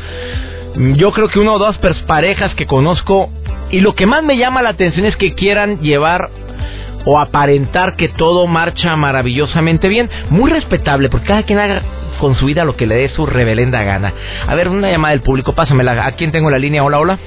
yo 0.94 1.10
creo 1.10 1.26
que 1.30 1.40
una 1.40 1.54
o 1.54 1.58
dos 1.58 1.76
parejas 2.06 2.54
que 2.54 2.66
conozco 2.66 3.30
y 3.72 3.80
lo 3.80 3.96
que 3.96 4.06
más 4.06 4.22
me 4.22 4.36
llama 4.36 4.62
la 4.62 4.68
atención 4.68 5.04
es 5.04 5.16
que 5.16 5.34
quieran 5.34 5.80
llevar 5.80 6.30
o 7.06 7.18
aparentar 7.18 7.94
que 7.96 8.08
todo 8.08 8.46
marcha 8.46 8.94
maravillosamente 8.96 9.88
bien. 9.88 10.10
Muy 10.28 10.50
respetable, 10.50 11.08
porque 11.08 11.28
cada 11.28 11.44
quien 11.44 11.58
haga 11.58 11.80
con 12.20 12.34
su 12.34 12.46
vida 12.46 12.64
lo 12.64 12.76
que 12.76 12.86
le 12.86 12.96
dé 12.96 13.08
su 13.08 13.24
reverenda 13.24 13.82
gana. 13.82 14.12
A 14.46 14.54
ver, 14.54 14.68
una 14.68 14.90
llamada 14.90 15.12
del 15.12 15.22
público, 15.22 15.54
pásamela. 15.54 16.06
¿A 16.06 16.12
quién 16.12 16.32
tengo 16.32 16.50
la 16.50 16.58
línea? 16.58 16.82
Hola, 16.82 16.98
hola. 16.98 17.18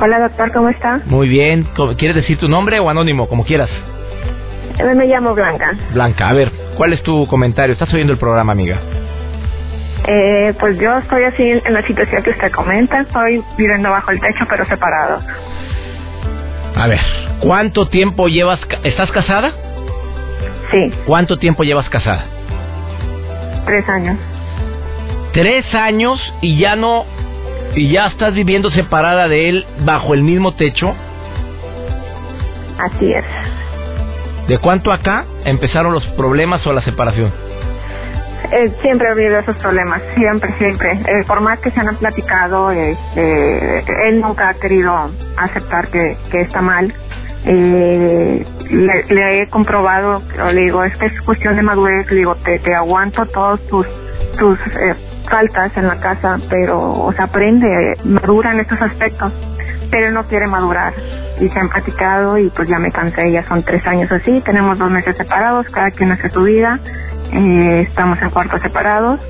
Hola, 0.00 0.20
doctor, 0.20 0.52
¿cómo 0.52 0.68
está? 0.68 1.00
Muy 1.06 1.28
bien. 1.28 1.66
¿Quieres 1.96 2.16
decir 2.16 2.38
tu 2.38 2.48
nombre 2.48 2.78
o 2.78 2.90
anónimo? 2.90 3.28
Como 3.28 3.44
quieras. 3.44 3.70
Eh, 4.78 4.94
me 4.94 5.06
llamo 5.06 5.34
Blanca. 5.34 5.72
Blanca, 5.92 6.28
a 6.28 6.32
ver, 6.32 6.50
¿cuál 6.76 6.92
es 6.92 7.02
tu 7.02 7.26
comentario? 7.26 7.72
¿Estás 7.72 7.92
oyendo 7.92 8.12
el 8.12 8.18
programa, 8.18 8.52
amiga? 8.52 8.78
Eh, 10.08 10.52
pues 10.58 10.76
yo 10.78 10.98
estoy 10.98 11.22
así 11.24 11.42
en 11.42 11.72
la 11.72 11.86
situación 11.86 12.22
que 12.22 12.30
usted 12.30 12.50
comenta. 12.50 13.00
Estoy 13.02 13.42
viviendo 13.56 13.90
bajo 13.90 14.10
el 14.10 14.20
techo, 14.20 14.44
pero 14.48 14.66
separado. 14.66 15.20
A 16.74 16.86
ver, 16.86 17.00
¿cuánto 17.40 17.88
tiempo 17.88 18.28
llevas? 18.28 18.60
¿Estás 18.82 19.10
casada? 19.10 19.52
Sí. 20.70 20.94
¿Cuánto 21.06 21.36
tiempo 21.38 21.64
llevas 21.64 21.88
casada? 21.88 22.24
Tres 23.66 23.88
años. 23.88 24.16
Tres 25.32 25.74
años 25.74 26.18
y 26.40 26.58
ya 26.58 26.76
no. 26.76 27.04
y 27.74 27.90
ya 27.90 28.06
estás 28.06 28.34
viviendo 28.34 28.70
separada 28.70 29.28
de 29.28 29.48
él 29.48 29.66
bajo 29.84 30.14
el 30.14 30.22
mismo 30.22 30.54
techo. 30.54 30.94
Así 32.78 33.12
es. 33.12 33.24
¿De 34.48 34.58
cuánto 34.58 34.92
acá 34.92 35.24
empezaron 35.44 35.92
los 35.92 36.04
problemas 36.08 36.66
o 36.66 36.72
la 36.72 36.82
separación? 36.82 37.32
Eh, 38.50 38.72
siempre 38.82 39.08
he 39.08 39.10
habido 39.12 39.38
esos 39.38 39.56
problemas, 39.58 40.02
siempre, 40.16 40.52
siempre. 40.58 40.92
Eh, 40.92 41.24
por 41.26 41.40
más 41.40 41.58
que 41.60 41.70
se 41.70 41.80
han 41.80 41.96
platicado, 41.96 42.70
este, 42.70 44.08
él 44.08 44.20
nunca 44.20 44.50
ha 44.50 44.54
querido 44.54 45.10
aceptar 45.36 45.88
que, 45.88 46.16
que 46.30 46.40
está 46.42 46.60
mal. 46.60 46.92
Eh, 47.44 48.46
le, 49.08 49.42
he 49.42 49.48
comprobado, 49.48 50.22
le 50.52 50.62
digo, 50.62 50.84
es 50.84 50.96
que 50.96 51.06
es 51.06 51.22
cuestión 51.22 51.56
de 51.56 51.62
madurez, 51.62 52.08
le 52.10 52.16
digo, 52.16 52.36
te, 52.36 52.58
te 52.58 52.74
aguanto 52.74 53.26
todos 53.26 53.60
tus, 53.68 53.86
tus 54.38 54.58
eh, 54.58 54.94
faltas 55.28 55.76
en 55.76 55.88
la 55.88 55.98
casa, 55.98 56.38
pero, 56.48 56.78
o 56.78 57.14
aprende, 57.18 57.96
madura 58.04 58.52
en 58.52 58.60
estos 58.60 58.80
aspectos, 58.80 59.32
pero 59.90 60.10
no 60.12 60.24
quiere 60.24 60.46
madurar. 60.46 60.92
Y 61.40 61.48
se 61.48 61.58
han 61.58 61.68
platicado 61.68 62.38
y 62.38 62.48
pues 62.50 62.68
ya 62.68 62.78
me 62.78 62.92
cansé, 62.92 63.32
ya 63.32 63.46
son 63.48 63.62
tres 63.64 63.84
años 63.86 64.10
así, 64.12 64.40
tenemos 64.44 64.78
dos 64.78 64.90
meses 64.90 65.16
separados, 65.16 65.66
cada 65.70 65.90
quien 65.90 66.12
hace 66.12 66.28
su 66.30 66.42
vida 66.42 66.78
eh, 67.32 67.86
estamos 67.88 68.20
en 68.22 68.30
cuartos 68.30 68.60
separados 68.62 69.20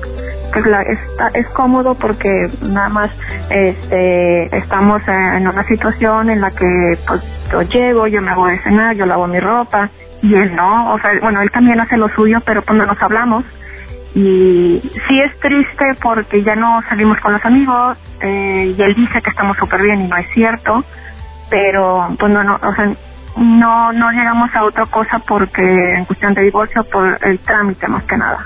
pues 0.53 0.65
la, 0.67 0.81
está, 0.83 1.29
es 1.33 1.47
cómodo 1.49 1.95
porque 1.95 2.29
nada 2.61 2.89
más 2.89 3.11
este 3.49 4.57
estamos 4.57 5.01
en 5.07 5.47
una 5.47 5.67
situación 5.67 6.29
en 6.29 6.41
la 6.41 6.51
que 6.51 6.97
pues 7.07 7.21
yo 7.51 7.61
llego 7.63 8.07
yo 8.07 8.21
me 8.21 8.31
hago 8.31 8.47
de 8.47 8.61
cenar 8.61 8.95
yo 8.95 9.05
lavo 9.05 9.27
mi 9.27 9.39
ropa 9.39 9.89
y 10.21 10.33
él 10.35 10.55
no 10.55 10.93
o 10.93 10.99
sea 10.99 11.11
bueno 11.21 11.41
él 11.41 11.51
también 11.51 11.79
hace 11.79 11.97
lo 11.97 12.07
suyo 12.09 12.39
pero 12.45 12.63
cuando 12.63 12.85
nos 12.85 13.01
hablamos. 13.01 13.43
Y 14.15 14.79
sí 15.07 15.19
es 15.21 15.39
triste 15.39 15.85
porque 15.99 16.43
ya 16.43 16.55
no 16.55 16.83
salimos 16.87 17.19
con 17.19 17.33
los 17.33 17.43
amigos 17.43 17.97
eh, 18.21 18.75
y 18.77 18.79
él 18.79 18.93
dice 18.93 19.19
que 19.23 19.31
estamos 19.31 19.57
súper 19.57 19.81
bien 19.81 20.01
y 20.01 20.07
no 20.07 20.15
es 20.17 20.27
cierto 20.35 20.83
pero 21.49 22.09
pues 22.19 22.31
no 22.31 22.43
no 22.43 22.59
o 22.61 22.75
sea 22.75 22.95
no 23.37 23.93
no 23.93 24.11
llegamos 24.11 24.49
a 24.53 24.63
otra 24.63 24.85
cosa 24.87 25.19
porque 25.27 25.61
en 25.97 26.05
cuestión 26.05 26.33
de 26.33 26.43
divorcio 26.43 26.83
por 26.85 27.17
el 27.25 27.39
trámite 27.39 27.87
más 27.87 28.03
que 28.03 28.17
nada. 28.17 28.45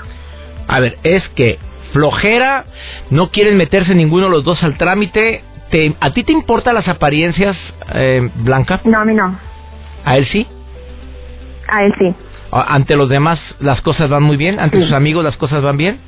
A 0.68 0.80
ver, 0.80 0.98
es 1.02 1.26
que 1.30 1.58
flojera, 1.92 2.64
no 3.10 3.30
quieren 3.30 3.56
meterse 3.56 3.94
ninguno 3.94 4.24
de 4.24 4.30
los 4.30 4.44
dos 4.44 4.62
al 4.62 4.76
trámite. 4.76 5.42
¿Te, 5.70 5.94
¿A 6.00 6.12
ti 6.12 6.24
te 6.24 6.32
importan 6.32 6.74
las 6.74 6.88
apariencias, 6.88 7.56
eh, 7.92 8.30
Blanca? 8.36 8.80
No, 8.84 9.00
a 9.00 9.04
mí 9.04 9.14
no. 9.14 9.38
¿A 10.04 10.16
él 10.16 10.26
sí? 10.26 10.46
A 11.68 11.84
él 11.84 11.94
sí. 11.98 12.14
¿Ante 12.50 12.96
los 12.96 13.10
demás 13.10 13.38
las 13.60 13.80
cosas 13.82 14.08
van 14.08 14.22
muy 14.22 14.38
bien? 14.38 14.58
¿Ante 14.58 14.80
sus 14.80 14.92
amigos 14.92 15.22
las 15.22 15.36
cosas 15.36 15.62
van 15.62 15.76
bien? 15.76 16.00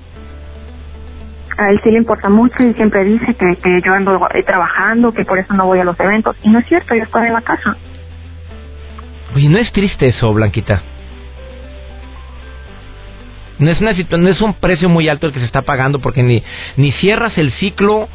A 1.58 1.70
él 1.70 1.80
sí 1.84 1.90
le 1.90 1.98
importa 1.98 2.30
mucho 2.30 2.62
y 2.62 2.72
siempre 2.72 3.04
dice 3.04 3.34
que, 3.34 3.56
que 3.62 3.82
yo 3.84 3.92
ando 3.92 4.18
trabajando, 4.46 5.12
que 5.12 5.26
por 5.26 5.38
eso 5.38 5.52
no 5.52 5.66
voy 5.66 5.80
a 5.80 5.84
los 5.84 6.00
eventos. 6.00 6.34
Y 6.42 6.48
no 6.48 6.60
es 6.60 6.66
cierto, 6.66 6.94
yo 6.94 7.02
estoy 7.02 7.26
en 7.26 7.34
la 7.34 7.42
casa. 7.42 7.76
Oye, 9.34 9.48
¿no 9.48 9.58
es 9.58 9.70
triste 9.72 10.08
eso, 10.08 10.32
Blanquita? 10.32 10.82
No 13.58 13.70
es, 13.70 13.80
una 13.80 13.92
no 13.92 14.28
es 14.28 14.40
un 14.40 14.54
precio 14.54 14.88
muy 14.88 15.08
alto 15.08 15.26
el 15.26 15.32
que 15.34 15.40
se 15.40 15.44
está 15.44 15.62
pagando 15.62 15.98
porque 16.00 16.22
ni, 16.22 16.42
ni 16.76 16.92
cierras 16.92 17.36
el 17.36 17.52
ciclo, 17.52 18.08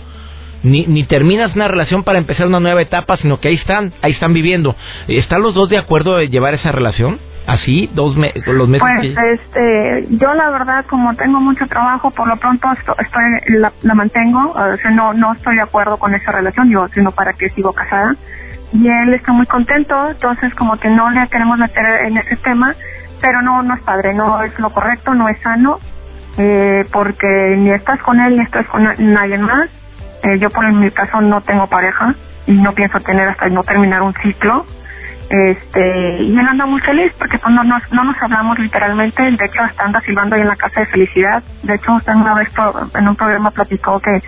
ni, 0.64 0.88
ni 0.88 1.04
terminas 1.04 1.56
una 1.56 1.68
relación 1.68 2.04
para 2.04 2.18
empezar 2.18 2.48
una 2.48 2.60
nueva 2.60 2.82
etapa, 2.82 3.16
sino 3.18 3.40
que 3.40 3.50
ahí 3.50 3.56
están, 3.56 3.94
ahí 4.02 4.14
están 4.14 4.34
viviendo. 4.34 4.76
¿Están 5.08 5.44
los 5.44 5.54
dos 5.54 5.70
de 5.70 5.78
acuerdo 5.78 6.18
de 6.18 6.30
llevar 6.30 6.56
esa 6.56 6.72
relación? 6.72 7.20
así 7.48 7.90
dos 7.94 8.16
me 8.18 8.34
los 8.48 8.68
meses 8.68 8.82
pues 8.82 9.16
este 9.40 10.08
yo 10.18 10.34
la 10.34 10.50
verdad 10.50 10.86
como 10.90 11.14
tengo 11.16 11.40
mucho 11.40 11.68
trabajo 11.68 12.10
por 12.12 12.28
lo 12.28 12.38
pronto 12.38 12.68
estoy, 12.72 13.24
la, 13.60 13.72
la, 13.84 13.94
mantengo 13.94 14.52
o 14.52 14.78
sea 14.78 14.92
no 14.92 15.14
no 15.14 15.34
estoy 15.34 15.56
de 15.56 15.62
acuerdo 15.62 15.98
con 15.98 16.16
esa 16.16 16.32
relación 16.32 16.72
yo 16.72 16.88
sino 16.94 17.12
para 17.12 17.34
que 17.34 17.50
sigo 17.50 17.72
casada 17.74 18.16
y 18.76 18.90
él 18.90 19.14
está 19.14 19.32
muy 19.32 19.46
contento, 19.46 19.96
entonces 20.10 20.54
como 20.56 20.78
que 20.78 20.90
no 20.90 21.10
le 21.10 21.28
queremos 21.30 21.58
meter 21.58 22.06
en 22.06 22.18
ese 22.18 22.36
tema, 22.38 22.76
pero 23.22 23.42
no, 23.42 23.64
no 23.64 23.74
es 23.74 23.82
padre, 23.84 24.14
no 24.14 24.44
es 24.44 24.58
lo 24.60 24.70
correcto, 24.70 25.14
no 25.14 25.30
es 25.30 25.40
sano, 25.42 25.80
eh, 26.38 26.86
porque 26.92 27.56
ni 27.58 27.72
estás 27.72 28.02
con 28.02 28.20
él 28.20 28.38
ni 28.38 28.44
estás 28.44 28.68
con 28.68 28.84
nadie 28.84 29.38
más. 29.38 29.70
Eh, 30.24 30.40
yo 30.40 30.50
por 30.50 30.70
mi 30.74 30.92
caso 30.92 31.22
no 31.22 31.40
tengo 31.42 31.68
pareja 31.68 32.16
y 32.48 32.54
no 32.54 32.74
pienso 32.74 33.00
tener 33.00 33.30
hasta 33.30 33.48
no 33.48 33.64
terminar 33.64 34.02
un 34.02 34.14
ciclo. 34.16 34.66
Este, 35.30 36.24
y 36.24 36.38
él 36.38 36.48
anda 36.48 36.66
muy 36.66 36.82
feliz 36.82 37.12
porque 37.18 37.40
pues, 37.40 37.54
no, 37.54 37.64
no 37.64 38.04
nos 38.04 38.22
hablamos 38.22 38.60
literalmente, 38.60 39.24
de 39.24 39.46
hecho 39.46 39.62
hasta 39.62 39.84
anda 39.84 40.02
silbando 40.02 40.36
ahí 40.36 40.42
en 40.42 40.50
la 40.50 40.56
casa 40.58 40.82
de 40.82 40.88
felicidad. 40.88 41.44
De 41.64 41.76
hecho 41.76 41.94
usted 41.94 42.14
una 42.14 42.36
vez 42.36 42.50
en 42.94 43.08
un 43.08 43.16
programa 43.16 43.52
platicó 43.52 44.02
que, 44.02 44.22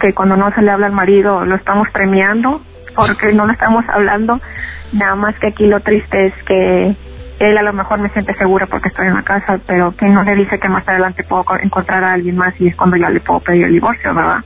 que 0.00 0.12
cuando 0.12 0.36
no 0.36 0.52
se 0.52 0.62
le 0.62 0.72
habla 0.72 0.86
al 0.86 0.92
marido 0.92 1.44
lo 1.44 1.54
estamos 1.54 1.88
premiando 1.90 2.60
porque 2.94 3.32
no 3.32 3.46
lo 3.46 3.52
estamos 3.52 3.84
hablando. 3.88 4.40
Nada 4.92 5.14
más 5.14 5.38
que 5.38 5.48
aquí 5.48 5.66
lo 5.66 5.80
triste 5.80 6.26
es 6.26 6.34
que 6.44 6.96
él 7.38 7.58
a 7.58 7.62
lo 7.62 7.72
mejor 7.72 7.98
me 7.98 8.08
siente 8.10 8.34
segura 8.34 8.66
porque 8.66 8.88
estoy 8.88 9.06
en 9.06 9.14
la 9.14 9.22
casa, 9.22 9.58
pero 9.66 9.96
que 9.96 10.06
no 10.06 10.22
le 10.22 10.36
dice 10.36 10.58
que 10.58 10.68
más 10.68 10.86
adelante 10.86 11.24
puedo 11.24 11.44
encontrar 11.62 12.04
a 12.04 12.12
alguien 12.12 12.36
más 12.36 12.54
y 12.60 12.68
es 12.68 12.76
cuando 12.76 12.96
ya 12.96 13.10
le 13.10 13.20
puedo 13.20 13.40
pedir 13.40 13.64
el 13.64 13.72
divorcio, 13.72 14.14
¿verdad? 14.14 14.44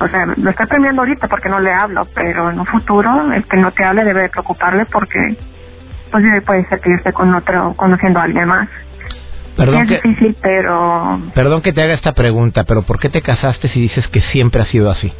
o 0.00 0.08
sea, 0.08 0.26
lo 0.26 0.50
está 0.50 0.66
premiando 0.66 1.02
ahorita 1.02 1.28
porque 1.28 1.48
no 1.48 1.60
le 1.60 1.72
hablo, 1.72 2.06
pero 2.14 2.50
en 2.50 2.58
un 2.58 2.66
futuro 2.66 3.32
el 3.32 3.44
que 3.44 3.58
no 3.58 3.70
te 3.72 3.84
hable 3.84 4.04
debe 4.04 4.30
preocuparle 4.30 4.86
porque 4.86 5.36
pues 6.10 6.24
puede 6.44 6.66
ser 6.68 6.80
que 6.80 6.90
yo 6.90 6.96
esté 6.96 7.12
con 7.12 7.32
otro, 7.34 7.74
conociendo 7.76 8.18
a 8.18 8.24
alguien 8.24 8.48
más. 8.48 8.68
Perdón 9.56 9.82
es 9.82 9.88
que, 9.88 10.08
difícil, 10.08 10.36
pero 10.40 11.20
perdón 11.34 11.60
que 11.60 11.72
te 11.72 11.82
haga 11.82 11.94
esta 11.94 12.12
pregunta, 12.12 12.64
pero 12.64 12.82
¿por 12.82 12.98
qué 12.98 13.10
te 13.10 13.20
casaste 13.20 13.68
si 13.68 13.80
dices 13.80 14.08
que 14.08 14.22
siempre 14.22 14.62
ha 14.62 14.66
sido 14.66 14.90
así? 14.90 15.12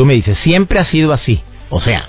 Tú 0.00 0.06
me 0.06 0.14
dices, 0.14 0.38
siempre 0.38 0.78
ha 0.78 0.86
sido 0.86 1.12
así. 1.12 1.44
O 1.68 1.78
sea, 1.82 2.08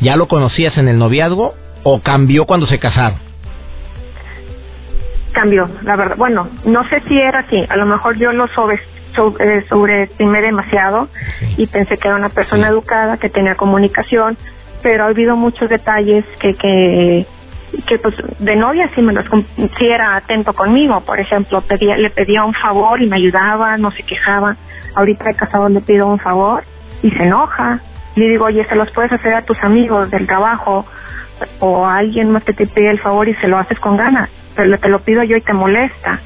¿ya 0.00 0.14
lo 0.14 0.28
conocías 0.28 0.78
en 0.78 0.86
el 0.86 0.96
noviazgo 0.96 1.54
o 1.82 2.00
cambió 2.00 2.44
cuando 2.44 2.68
se 2.68 2.78
casaron? 2.78 3.18
cambió, 5.32 5.68
la 5.82 5.96
verdad. 5.96 6.14
Bueno, 6.16 6.48
no 6.64 6.88
sé 6.88 7.02
si 7.08 7.18
era 7.18 7.40
así, 7.40 7.56
a 7.68 7.76
lo 7.76 7.86
mejor 7.86 8.16
yo 8.16 8.30
lo 8.30 8.46
sobre, 8.54 8.78
sobre, 9.16 9.58
eh, 9.58 9.64
sobreestimé 9.68 10.40
demasiado 10.40 11.08
y 11.56 11.66
pensé 11.66 11.98
que 11.98 12.06
era 12.06 12.16
una 12.16 12.28
persona 12.28 12.68
educada, 12.68 13.16
que 13.16 13.28
tenía 13.28 13.56
comunicación, 13.56 14.38
pero 14.84 15.02
ha 15.02 15.08
habido 15.08 15.34
muchos 15.34 15.68
detalles 15.68 16.24
que, 16.38 16.54
que 16.54 17.26
que 17.88 17.98
pues 17.98 18.14
de 18.38 18.54
novia 18.54 18.88
sí 18.94 19.02
me 19.02 19.14
los 19.14 19.24
sí 19.78 19.86
era 19.86 20.16
atento 20.16 20.52
conmigo 20.52 21.00
por 21.06 21.18
ejemplo 21.18 21.62
pedía 21.62 21.96
le 21.96 22.10
pedía 22.10 22.44
un 22.44 22.52
favor 22.52 23.00
y 23.00 23.06
me 23.06 23.16
ayudaba 23.16 23.78
no 23.78 23.90
se 23.92 24.02
quejaba 24.02 24.58
ahorita 24.94 25.24
de 25.24 25.34
casado 25.34 25.70
le 25.70 25.80
pido 25.80 26.06
un 26.06 26.18
favor 26.18 26.64
y 27.02 27.10
se 27.10 27.22
enoja 27.24 27.80
le 28.16 28.28
digo 28.28 28.44
oye 28.46 28.64
se 28.68 28.74
los 28.76 28.90
puedes 28.92 29.12
hacer 29.12 29.34
a 29.34 29.42
tus 29.44 29.58
amigos 29.62 30.10
del 30.10 30.26
trabajo 30.26 30.86
o 31.60 31.86
a 31.86 31.96
alguien 31.98 32.30
más 32.30 32.44
que 32.44 32.52
te 32.52 32.66
pide 32.66 32.90
el 32.90 33.00
favor 33.00 33.28
y 33.28 33.34
se 33.36 33.48
lo 33.48 33.58
haces 33.58 33.78
con 33.80 33.96
ganas 33.96 34.28
pero 34.54 34.78
te 34.78 34.88
lo 34.88 35.00
pido 35.00 35.22
yo 35.24 35.36
y 35.36 35.40
te 35.40 35.52
molesta 35.52 36.20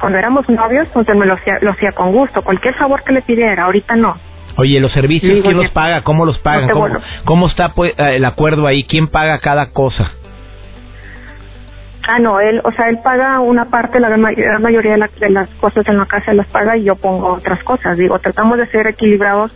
cuando 0.00 0.18
éramos 0.18 0.48
novios 0.48 0.86
entonces 0.86 1.16
me 1.16 1.26
lo 1.26 1.34
hacía, 1.34 1.54
lo 1.60 1.72
hacía 1.72 1.92
con 1.92 2.12
gusto 2.12 2.42
cualquier 2.42 2.74
favor 2.74 3.02
que 3.04 3.12
le 3.12 3.22
pidiera 3.22 3.64
ahorita 3.64 3.96
no 3.96 4.16
Oye, 4.60 4.80
los 4.80 4.90
servicios, 4.92 5.34
Digo, 5.34 5.44
¿quién 5.44 5.56
ya- 5.56 5.62
los 5.62 5.70
paga? 5.72 6.02
¿Cómo 6.02 6.26
los 6.26 6.40
pagan? 6.40 6.66
No 6.66 6.74
¿Cómo, 6.74 6.88
cómo 7.24 7.46
está 7.46 7.68
pues, 7.74 7.92
eh, 7.96 8.16
el 8.16 8.24
acuerdo 8.24 8.66
ahí? 8.66 8.82
¿Quién 8.82 9.06
paga 9.06 9.38
cada 9.38 9.70
cosa? 9.70 10.10
Ah, 12.08 12.18
no, 12.18 12.40
él, 12.40 12.60
o 12.64 12.72
sea, 12.72 12.88
él 12.88 12.98
paga 13.04 13.38
una 13.40 13.66
parte, 13.66 14.00
la, 14.00 14.08
la 14.08 14.58
mayoría 14.58 14.92
de, 14.92 14.98
la- 14.98 15.10
de 15.20 15.30
las 15.30 15.48
cosas 15.60 15.86
en 15.86 15.98
la 15.98 16.06
casa 16.06 16.32
las 16.32 16.46
paga 16.48 16.76
y 16.76 16.84
yo 16.84 16.96
pongo 16.96 17.34
otras 17.34 17.62
cosas. 17.64 17.96
Digo, 17.98 18.18
tratamos 18.18 18.56
de 18.58 18.66
ser 18.68 18.86
equilibrados, 18.86 19.52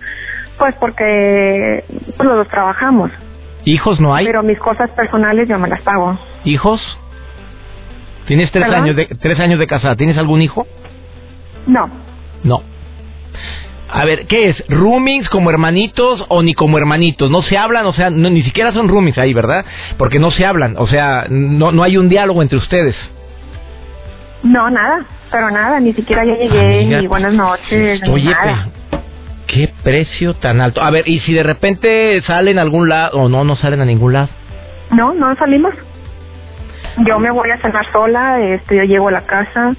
pues 0.62 0.76
porque 0.76 1.83
pues, 2.16 2.25
los 2.25 2.37
dos 2.37 2.49
trabajamos. 2.49 3.11
¿Hijos 3.64 3.99
no 3.99 4.14
hay? 4.14 4.25
Pero 4.26 4.45
mis 4.45 4.61
cosas 4.61 4.88
personales 4.92 5.49
yo 5.49 5.59
me 5.59 5.66
las 5.69 5.81
pago. 5.83 6.16
¿Hijos? 6.45 6.81
¿Tienes 8.28 8.52
tres 8.52 8.66
¿Perdón? 8.66 8.85
años, 8.85 8.95
de, 8.95 9.07
tres 9.07 9.40
años 9.40 9.59
de 9.59 9.66
casada? 9.66 9.97
¿Tienes 9.97 10.16
algún 10.19 10.40
hijo? 10.40 10.64
No, 11.66 11.90
No. 12.45 12.62
A 13.95 14.04
ver, 14.04 14.26
¿qué 14.28 14.50
es? 14.50 14.64
¿Roomings 14.69 15.28
como 15.28 15.50
hermanitos 15.50 16.25
o 16.28 16.42
ni 16.45 16.54
como 16.54 16.78
hermanitos? 16.78 17.28
No 17.28 17.42
se 17.42 17.59
hablan, 17.59 17.85
o 17.87 17.92
sea, 17.92 18.09
no- 18.09 18.31
ni 18.31 18.42
siquiera 18.42 18.73
son 18.73 18.88
roomings 18.88 19.19
ahí, 19.19 19.35
¿verdad? 19.35 19.64
Porque 19.99 20.19
no 20.21 20.31
se 20.31 20.47
hablan, 20.47 20.76
o 20.78 20.87
sea, 20.87 21.26
no, 21.28 21.73
no 21.73 21.83
hay 21.83 21.97
un 21.99 22.09
diálogo 22.09 22.40
entre 22.40 22.57
ustedes. 22.59 22.95
no, 24.45 24.71
nada, 24.71 25.04
pero 25.31 25.50
nada, 25.50 25.78
ni 25.81 25.92
siquiera 25.92 26.25
ya 26.25 26.35
llegué, 26.37 26.81
Amiga, 26.83 27.00
ni 27.00 27.07
buenas 27.09 27.35
noches, 27.35 28.00
ni 28.02 28.09
Oye, 28.09 28.31
nada. 28.31 28.69
¿Qué 29.52 29.71
precio 29.85 30.35
tan 30.35 30.61
alto? 30.61 30.82
A 30.82 30.90
ver, 30.90 31.06
¿y 31.06 31.21
si 31.21 31.32
de 31.32 31.42
repente 31.42 32.21
salen 32.26 32.59
a 32.59 32.62
algún 32.62 32.88
lado 32.88 33.18
o 33.18 33.28
no, 33.28 33.44
no 33.44 33.54
salen 33.56 33.80
a 33.80 33.85
ningún 33.85 34.14
lado? 34.14 34.28
No, 34.90 35.12
no 35.14 35.35
salimos. 35.37 35.75
Yo 37.06 37.18
me 37.18 37.30
voy 37.30 37.50
a 37.50 37.59
cenar 37.59 37.90
sola, 37.92 38.40
este, 38.40 38.76
yo 38.76 38.82
llego 38.82 39.09
a 39.09 39.12
la 39.12 39.26
casa 39.26 39.75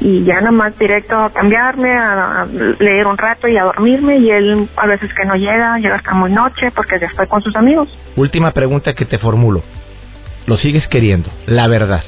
y 0.00 0.24
ya 0.24 0.36
nada 0.40 0.50
más 0.50 0.78
directo 0.78 1.16
a 1.16 1.30
cambiarme, 1.30 1.92
a, 1.92 2.42
a 2.42 2.46
leer 2.46 3.06
un 3.06 3.16
rato 3.16 3.48
y 3.48 3.56
a 3.56 3.64
dormirme 3.64 4.18
y 4.18 4.30
él 4.30 4.68
a 4.76 4.86
veces 4.86 5.10
que 5.14 5.24
no 5.26 5.34
llega, 5.34 5.78
llega 5.78 5.96
hasta 5.96 6.14
muy 6.14 6.32
noche 6.32 6.70
porque 6.74 6.98
ya 6.98 7.06
estoy 7.06 7.26
con 7.26 7.42
sus 7.42 7.54
amigos. 7.54 7.88
Última 8.16 8.50
pregunta 8.52 8.94
que 8.94 9.04
te 9.04 9.18
formulo. 9.18 9.62
¿Lo 10.46 10.56
sigues 10.56 10.86
queriendo? 10.88 11.30
La 11.46 11.68
verdad. 11.68 12.02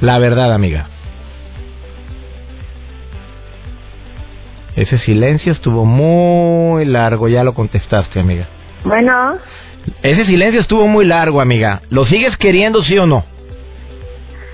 La 0.00 0.18
verdad, 0.18 0.52
amiga. 0.52 0.86
Ese 4.80 4.96
silencio 5.00 5.52
estuvo 5.52 5.84
muy 5.84 6.86
largo, 6.86 7.28
ya 7.28 7.44
lo 7.44 7.52
contestaste, 7.52 8.18
amiga. 8.18 8.46
Bueno, 8.82 9.34
Ese 10.02 10.24
silencio 10.24 10.62
estuvo 10.62 10.86
muy 10.86 11.04
largo, 11.04 11.42
amiga. 11.42 11.82
¿Lo 11.90 12.06
sigues 12.06 12.34
queriendo, 12.38 12.82
sí 12.82 12.96
o 12.96 13.04
no? 13.04 13.22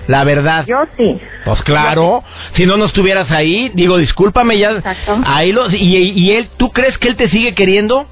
La 0.07 0.25
verdad. 0.25 0.65
yo 0.65 0.83
sí. 0.97 1.21
Pues 1.45 1.61
claro, 1.63 2.23
si 2.55 2.65
no 2.65 2.75
no 2.75 2.87
estuvieras 2.87 3.31
ahí, 3.31 3.71
digo, 3.73 3.95
discúlpame 3.95 4.57
ya. 4.57 4.71
Exacto. 4.71 5.17
Ahí 5.25 5.53
lo 5.53 5.69
y, 5.69 5.95
y 5.95 6.31
él, 6.33 6.49
¿tú 6.57 6.71
crees 6.73 6.97
que 6.97 7.07
él 7.07 7.15
te 7.15 7.29
sigue 7.29 7.55
queriendo? 7.55 8.05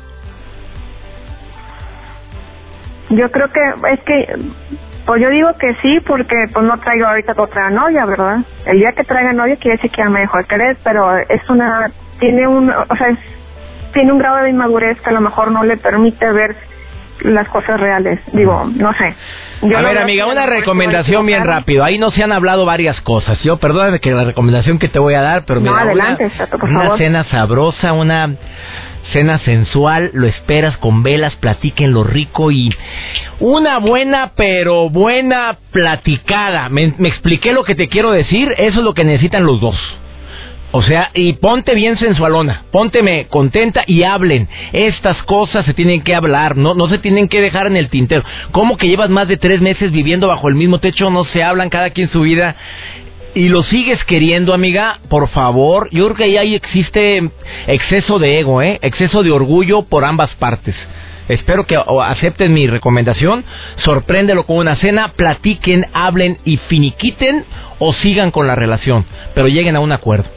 Yo 3.09 3.29
creo 3.29 3.49
que 3.51 3.59
es 3.91 3.99
que 4.05 4.39
pues 5.05 5.21
yo 5.21 5.29
digo 5.29 5.49
que 5.59 5.75
sí 5.81 5.99
porque 6.07 6.35
pues 6.53 6.65
no 6.65 6.79
traigo 6.79 7.07
ahorita 7.07 7.33
otra 7.37 7.69
novia, 7.71 8.05
¿verdad? 8.05 8.37
El 8.65 8.79
día 8.79 8.93
que 8.93 9.03
traiga 9.03 9.33
novia 9.33 9.57
quiere 9.57 9.75
decir 9.75 9.91
que 9.91 10.01
ya 10.01 10.09
me 10.09 10.21
dejó 10.21 10.37
de 10.37 10.45
querer, 10.45 10.77
pero 10.81 11.17
es 11.17 11.49
una 11.49 11.91
tiene 12.19 12.47
un 12.47 12.69
o 12.69 12.95
sea, 12.97 13.09
es- 13.09 13.19
tiene 13.93 14.11
un 14.11 14.19
grado 14.19 14.37
de 14.43 14.49
inmadurez 14.49 14.99
que 15.01 15.09
a 15.09 15.13
lo 15.13 15.21
mejor 15.21 15.51
no 15.51 15.63
le 15.63 15.77
permite 15.77 16.29
ver 16.31 16.55
las 17.21 17.47
cosas 17.47 17.79
reales. 17.79 18.19
Digo, 18.33 18.69
no 18.75 18.91
sé. 18.93 19.15
Yo 19.61 19.77
a 19.77 19.81
ver, 19.81 19.97
amiga, 19.97 20.25
una 20.27 20.45
recomendación 20.45 21.25
bien 21.25 21.45
rápido. 21.45 21.83
Ahí 21.85 21.97
no 21.97 22.11
se 22.11 22.21
han 22.21 22.33
hablado 22.33 22.65
varias 22.65 22.99
cosas. 23.01 23.41
Yo, 23.41 23.55
perdóname 23.57 23.99
que 24.01 24.11
la 24.11 24.25
recomendación 24.25 24.79
que 24.79 24.89
te 24.89 24.99
voy 24.99 25.13
a 25.13 25.21
dar, 25.21 25.45
pero 25.45 25.61
No, 25.61 25.71
mira, 25.71 25.83
adelante, 25.83 26.25
una, 26.25 26.37
Tato, 26.37 26.59
por 26.59 26.69
una 26.69 26.81
favor. 26.81 26.97
cena 26.97 27.23
sabrosa, 27.25 27.93
una 27.93 28.35
cena 29.13 29.39
sensual, 29.39 30.09
lo 30.13 30.27
esperas 30.27 30.77
con 30.77 31.03
velas, 31.03 31.33
platiquen 31.37 31.93
lo 31.93 32.03
rico 32.03 32.51
y 32.51 32.69
una 33.39 33.77
buena, 33.79 34.31
pero 34.35 34.89
buena 34.89 35.57
platicada. 35.71 36.67
¿Me, 36.67 36.93
me 36.97 37.07
expliqué 37.07 37.53
lo 37.53 37.63
que 37.63 37.75
te 37.75 37.87
quiero 37.87 38.11
decir? 38.11 38.51
Eso 38.57 38.79
es 38.79 38.83
lo 38.85 38.93
que 38.93 39.05
necesitan 39.05 39.45
los 39.45 39.61
dos. 39.61 39.77
O 40.77 40.81
sea, 40.81 41.09
y 41.13 41.31
ponte 41.31 41.73
bien 41.73 41.97
sensualona, 41.97 42.65
pónteme 42.69 43.27
contenta 43.29 43.85
y 43.87 44.03
hablen. 44.03 44.49
Estas 44.73 45.23
cosas 45.23 45.65
se 45.65 45.73
tienen 45.73 46.01
que 46.01 46.13
hablar, 46.13 46.57
no, 46.57 46.73
no 46.73 46.89
se 46.89 46.97
tienen 46.97 47.29
que 47.29 47.39
dejar 47.39 47.67
en 47.67 47.77
el 47.77 47.87
tintero. 47.87 48.25
¿Cómo 48.51 48.75
que 48.75 48.89
llevas 48.89 49.09
más 49.09 49.29
de 49.29 49.37
tres 49.37 49.61
meses 49.61 49.93
viviendo 49.93 50.27
bajo 50.27 50.49
el 50.49 50.55
mismo 50.55 50.79
techo? 50.79 51.09
No 51.09 51.23
se 51.23 51.41
hablan 51.41 51.69
cada 51.69 51.91
quien 51.91 52.09
su 52.09 52.19
vida. 52.19 52.57
Y 53.35 53.47
lo 53.47 53.63
sigues 53.63 54.03
queriendo, 54.03 54.53
amiga, 54.53 54.99
por 55.07 55.29
favor. 55.29 55.87
Yo 55.91 56.03
creo 56.07 56.15
que 56.17 56.37
ahí 56.37 56.55
existe 56.55 57.31
exceso 57.67 58.19
de 58.19 58.39
ego, 58.39 58.61
¿eh? 58.61 58.77
Exceso 58.81 59.23
de 59.23 59.31
orgullo 59.31 59.83
por 59.83 60.03
ambas 60.03 60.35
partes. 60.35 60.75
Espero 61.29 61.65
que 61.65 61.79
acepten 62.03 62.53
mi 62.53 62.67
recomendación. 62.67 63.45
Sorpréndelo 63.77 64.45
con 64.45 64.57
una 64.57 64.75
cena, 64.75 65.13
platiquen, 65.15 65.85
hablen 65.93 66.37
y 66.43 66.57
finiquiten 66.57 67.45
o 67.79 67.93
sigan 67.93 68.31
con 68.31 68.45
la 68.45 68.55
relación. 68.55 69.05
Pero 69.33 69.47
lleguen 69.47 69.77
a 69.77 69.79
un 69.79 69.93
acuerdo. 69.93 70.34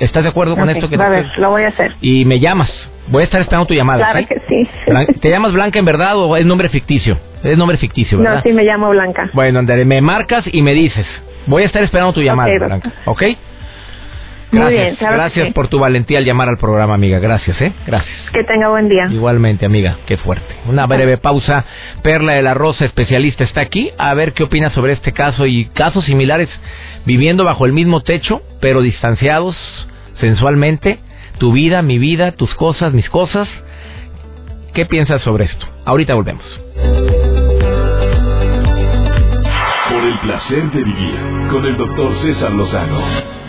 ¿Estás 0.00 0.22
de 0.22 0.30
acuerdo 0.30 0.56
con 0.56 0.68
esto 0.70 0.88
que 0.88 0.96
a 0.96 0.98
te 0.98 1.08
ver, 1.08 1.26
lo 1.36 1.50
voy 1.50 1.62
a 1.62 1.68
hacer. 1.68 1.94
Y 2.00 2.24
me 2.24 2.40
llamas. 2.40 2.70
Voy 3.08 3.22
a 3.22 3.24
estar 3.24 3.40
esperando 3.40 3.66
tu 3.66 3.74
llamada. 3.74 3.98
Claro 3.98 4.18
¿sí? 4.20 4.26
que 4.26 4.40
sí. 4.48 5.18
¿Te 5.20 5.28
llamas 5.28 5.52
Blanca 5.52 5.78
en 5.78 5.84
verdad 5.84 6.16
o 6.16 6.36
es 6.36 6.46
nombre 6.46 6.70
ficticio? 6.70 7.18
Es 7.42 7.56
nombre 7.58 7.76
ficticio, 7.76 8.18
¿verdad? 8.18 8.36
No, 8.36 8.42
sí 8.42 8.52
me 8.52 8.64
llamo 8.64 8.88
Blanca. 8.90 9.30
Bueno, 9.34 9.58
André, 9.58 9.84
me 9.84 10.00
marcas 10.00 10.44
y 10.50 10.62
me 10.62 10.72
dices. 10.72 11.06
Voy 11.46 11.64
a 11.64 11.66
estar 11.66 11.82
esperando 11.82 12.12
tu 12.14 12.22
llamada. 12.22 12.50
Blanca. 12.58 12.92
¿Ok? 13.04 13.22
Muy 14.52 14.60
Gracias, 14.62 14.82
bien, 14.82 14.96
claro 14.96 15.12
que 15.12 15.20
gracias 15.20 15.54
por 15.54 15.68
tu 15.68 15.78
valentía 15.78 16.18
al 16.18 16.24
llamar 16.24 16.48
al 16.48 16.58
programa, 16.58 16.94
amiga. 16.94 17.20
Gracias, 17.20 17.60
¿eh? 17.62 17.72
Gracias. 17.86 18.16
Que 18.32 18.42
tenga 18.42 18.68
buen 18.68 18.88
día. 18.88 19.06
Igualmente, 19.10 19.64
amiga. 19.64 19.98
Qué 20.06 20.16
fuerte. 20.16 20.56
Una 20.66 20.86
breve 20.86 21.18
pausa. 21.18 21.64
Perla 22.02 22.32
de 22.32 22.42
la 22.42 22.54
Rosa, 22.54 22.84
especialista, 22.84 23.44
está 23.44 23.60
aquí. 23.60 23.92
A 23.96 24.12
ver 24.14 24.32
qué 24.32 24.42
opina 24.42 24.70
sobre 24.70 24.92
este 24.92 25.12
caso 25.12 25.46
y 25.46 25.66
casos 25.66 26.04
similares 26.04 26.48
viviendo 27.06 27.44
bajo 27.44 27.64
el 27.64 27.72
mismo 27.72 28.00
techo, 28.00 28.42
pero 28.60 28.82
distanciados 28.82 29.56
sensualmente. 30.18 30.98
Tu 31.38 31.52
vida, 31.52 31.82
mi 31.82 31.98
vida, 31.98 32.32
tus 32.32 32.52
cosas, 32.56 32.92
mis 32.92 33.08
cosas. 33.08 33.48
¿Qué 34.74 34.84
piensas 34.84 35.22
sobre 35.22 35.44
esto? 35.44 35.66
Ahorita 35.84 36.14
volvemos. 36.14 36.44
Por 39.90 40.04
el 40.04 40.18
placer 40.18 40.70
de 40.72 40.82
vivir 40.82 41.18
con 41.50 41.64
el 41.64 41.76
doctor 41.76 42.20
César 42.22 42.50
Lozano. 42.52 43.39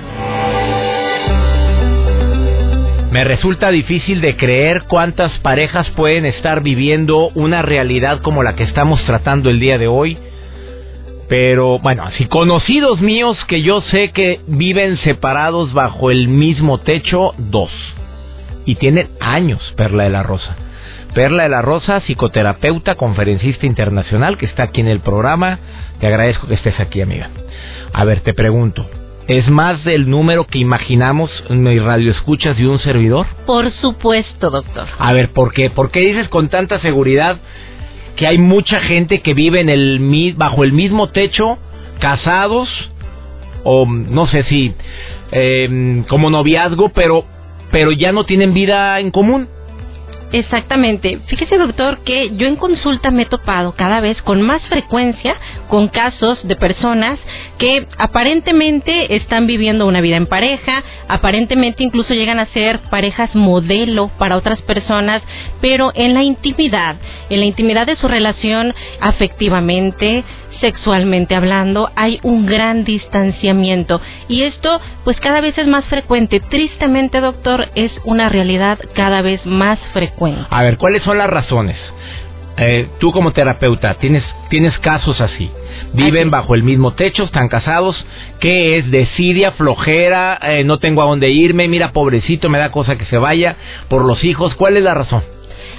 Me 3.12 3.26
resulta 3.26 3.70
difícil 3.72 4.22
de 4.22 4.38
creer 4.38 4.84
cuántas 4.84 5.38
parejas 5.40 5.90
pueden 5.90 6.26
estar 6.26 6.64
viviendo 6.64 7.28
una 7.36 7.62
realidad 7.62 8.22
como 8.22 8.42
la 8.42 8.56
que 8.56 8.64
estamos 8.64 9.04
tratando 9.04 9.50
el 9.50 9.60
día 9.60 9.78
de 9.78 9.88
hoy. 9.88 10.18
Pero 11.28 11.78
bueno, 11.80 12.10
si 12.18 12.26
conocidos 12.28 13.02
míos 13.02 13.38
que 13.50 13.64
yo 13.64 13.82
sé 13.82 14.12
que 14.12 14.40
viven 14.48 14.96
separados 14.96 15.74
bajo 15.74 16.10
el 16.10 16.30
mismo 16.30 16.78
techo, 16.78 17.34
dos. 17.38 17.70
Y 18.64 18.76
tienen 18.76 19.10
años, 19.20 19.62
Perla 19.76 20.06
de 20.06 20.10
la 20.10 20.24
Rosa. 20.24 20.56
Perla 21.14 21.44
de 21.44 21.50
la 21.50 21.62
Rosa, 21.62 22.00
psicoterapeuta, 22.00 22.96
conferencista 22.96 23.66
internacional, 23.66 24.38
que 24.38 24.46
está 24.46 24.64
aquí 24.64 24.80
en 24.80 24.88
el 24.88 25.02
programa. 25.02 25.60
Te 26.00 26.08
agradezco 26.08 26.48
que 26.48 26.54
estés 26.54 26.80
aquí, 26.80 27.02
amiga. 27.02 27.30
A 27.92 28.06
ver, 28.06 28.22
te 28.22 28.34
pregunto, 28.34 28.86
¿Es 29.28 29.48
más 29.50 29.84
del 29.84 30.10
número 30.10 30.46
que 30.46 30.58
imaginamos 30.60 31.32
en 31.50 31.64
mi 31.64 31.78
radio 31.80 32.12
escuchas 32.12 32.58
de 32.58 32.68
un 32.68 32.80
servidor? 32.80 33.28
Por 33.46 33.72
supuesto, 33.72 34.50
doctor. 34.50 34.88
A 34.98 35.14
ver, 35.14 35.30
¿por 35.30 35.54
qué? 35.54 35.70
¿Por 35.70 35.92
qué 35.92 36.00
dices 36.00 36.28
con 36.30 36.50
tanta 36.50 36.80
seguridad 36.80 37.38
que 38.16 38.28
hay 38.28 38.38
mucha 38.38 38.80
gente 38.80 39.22
que 39.22 39.34
vive 39.34 39.62
en 39.62 39.70
el 39.70 40.34
bajo 40.36 40.64
el 40.64 40.74
mismo 40.74 41.10
techo, 41.10 41.60
casados 42.00 42.68
o 43.64 43.86
no 43.86 44.28
sé 44.28 44.44
si 44.44 44.74
eh, 45.32 46.04
como 46.10 46.30
noviazgo, 46.30 46.90
pero 46.90 47.26
pero 47.72 47.92
ya 47.92 48.12
no 48.12 48.26
tienen 48.26 48.54
vida 48.54 49.00
en 49.00 49.12
común? 49.12 49.48
Exactamente. 50.32 51.20
Fíjese, 51.28 51.58
doctor, 51.58 52.00
que 52.06 52.32
yo 52.38 52.48
en 52.48 52.56
consulta 52.56 53.12
me 53.12 53.24
he 53.24 53.26
topado 53.26 53.74
cada 53.74 54.00
vez 54.00 54.22
con 54.22 54.42
más 54.42 54.62
frecuencia 54.64 55.36
con 55.68 55.90
casos 55.90 56.48
de 56.48 56.56
personas 56.56 57.20
que 57.58 57.88
aparentemente 57.98 59.16
están 59.16 59.46
viviendo 59.46 59.86
una 59.86 60.02
vida 60.02 60.16
en 60.16 60.28
pareja, 60.28 60.84
aparentemente 61.08 61.84
incluso 61.84 62.14
llegan 62.14 62.40
a 62.40 62.48
ser 62.48 62.80
parejas 62.90 63.36
modelo 63.36 64.10
para 64.18 64.38
otras 64.38 64.62
personas, 64.62 65.22
pero 65.60 65.92
en 65.96 66.14
la 66.14 66.24
intimidad, 66.24 66.96
en 67.30 67.40
la 67.40 67.46
intimidad 67.46 67.86
de 67.86 67.98
su 67.98 68.08
relación 68.08 68.74
afectivamente, 69.02 70.24
sexualmente 70.62 71.36
hablando, 71.36 71.90
hay 71.96 72.20
un 72.24 72.46
gran 72.46 72.86
distanciamiento. 72.86 74.00
Y 74.30 74.44
esto, 74.44 74.80
pues 75.04 75.20
cada 75.20 75.42
vez 75.42 75.58
es 75.58 75.68
más 75.68 75.84
frecuente. 75.86 76.40
Tristemente, 76.40 77.20
doctor, 77.20 77.70
es 77.76 77.92
una 78.06 78.30
realidad 78.30 78.80
cada 78.94 79.22
vez 79.22 79.46
más 79.46 79.80
frecuente. 79.92 80.21
A 80.50 80.64
ver, 80.64 80.78
¿cuáles 80.78 81.04
son 81.04 81.18
las 81.18 81.30
razones? 81.30 81.78
Eh, 82.58 82.88
tú 83.00 83.12
como 83.12 83.32
terapeuta, 83.32 83.96
¿tienes, 83.96 84.24
tienes 84.50 84.78
casos 84.80 85.20
así? 85.22 85.50
Viven 85.94 86.30
bajo 86.30 86.54
el 86.54 86.64
mismo 86.64 86.94
techo, 86.94 87.24
están 87.24 87.48
casados. 87.48 88.06
¿Qué 88.40 88.78
es? 88.78 88.92
Desidia, 88.92 89.54
flojera, 89.54 90.38
eh, 90.42 90.64
no 90.64 90.78
tengo 90.78 91.02
a 91.02 91.06
dónde 91.06 91.30
irme, 91.30 91.68
mira, 91.68 91.92
pobrecito, 91.92 92.50
me 92.50 92.60
da 92.60 92.72
cosa 92.72 92.98
que 92.98 93.06
se 93.06 93.18
vaya 93.18 93.56
por 93.88 94.06
los 94.06 94.24
hijos. 94.24 94.54
¿Cuál 94.56 94.78
es 94.78 94.84
la 94.84 94.94
razón? 94.94 95.24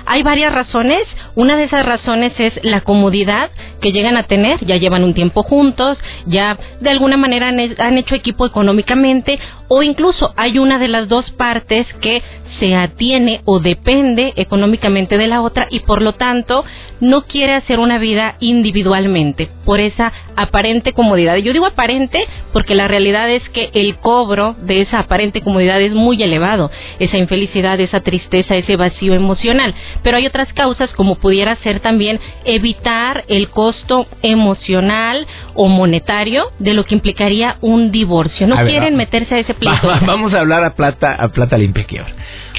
Hay 0.07 0.23
varias 0.23 0.53
razones. 0.53 1.03
Una 1.35 1.57
de 1.57 1.65
esas 1.65 1.87
razones 1.87 2.33
es 2.39 2.53
la 2.63 2.81
comodidad 2.81 3.51
que 3.81 3.93
llegan 3.93 4.17
a 4.17 4.25
tener. 4.25 4.65
Ya 4.65 4.77
llevan 4.77 5.05
un 5.05 5.15
tiempo 5.15 5.43
juntos, 5.43 5.99
ya 6.27 6.59
de 6.81 6.91
alguna 6.91 7.17
manera 7.17 7.49
han, 7.49 7.99
hecho 7.99 8.15
equipo 8.15 8.47
económicamente 8.47 9.39
o 9.75 9.83
incluso 9.83 10.35
hay 10.37 10.59
una 10.59 10.79
de 10.79 10.87
las 10.87 11.09
dos 11.09 11.31
partes 11.31 11.87
que 12.03 12.23
se 12.61 12.75
atiene 12.75 13.41
o 13.47 13.59
depende 13.59 14.35
económicamente 14.37 15.17
de 15.17 15.27
la 15.27 15.41
otra 15.41 15.67
y 15.71 15.81
por 15.81 16.03
lo 16.03 16.13
tanto 16.13 16.63
no 17.01 17.23
quiere 17.23 17.55
hacer 17.55 17.81
una 17.81 17.99
vida 17.99 18.37
individualmente 18.39 19.49
por 19.65 19.81
esa 19.81 20.13
aparente 20.37 20.93
comodidad. 20.93 21.37
Yo 21.37 21.53
digo 21.53 21.67
aparente 21.67 22.27
porque 22.53 22.75
la 22.75 22.87
realidad 22.87 23.31
es 23.31 23.43
que 23.49 23.71
el 23.73 23.97
cobro 23.97 24.57
de 24.63 24.83
esa 24.83 24.99
aparente 24.99 25.41
comodidad 25.41 25.81
es 25.81 25.93
muy 25.93 26.23
elevado, 26.23 26.71
esa 26.99 27.17
infelicidad, 27.17 27.81
esa 27.81 28.01
tristeza, 28.01 28.55
ese 28.55 28.77
vacío 28.77 29.15
emocional. 29.15 29.75
Pero 30.03 30.19
hay 30.19 30.27
otras 30.27 30.53
causas 30.53 30.93
como 30.93 31.17
pudiera 31.17 31.57
ser 31.57 31.81
también 31.81 32.21
evitar 32.45 33.25
el 33.29 33.49
costo 33.49 34.07
emocional 34.23 35.27
o 35.55 35.67
monetario 35.69 36.53
de 36.59 36.75
lo 36.75 36.85
que 36.85 36.95
implicaría 36.95 37.57
un 37.63 37.91
divorcio. 37.91 38.47
No 38.47 38.65
quieren 38.67 38.97
meterse 38.97 39.35
a 39.35 39.39
ese 39.39 39.55
vamos 40.07 40.35
a 40.35 40.41
hablar 40.41 40.65
a 40.65 40.75
plata 40.75 41.15
a 41.19 41.29
plata 41.29 41.59
limpia 41.59 42.07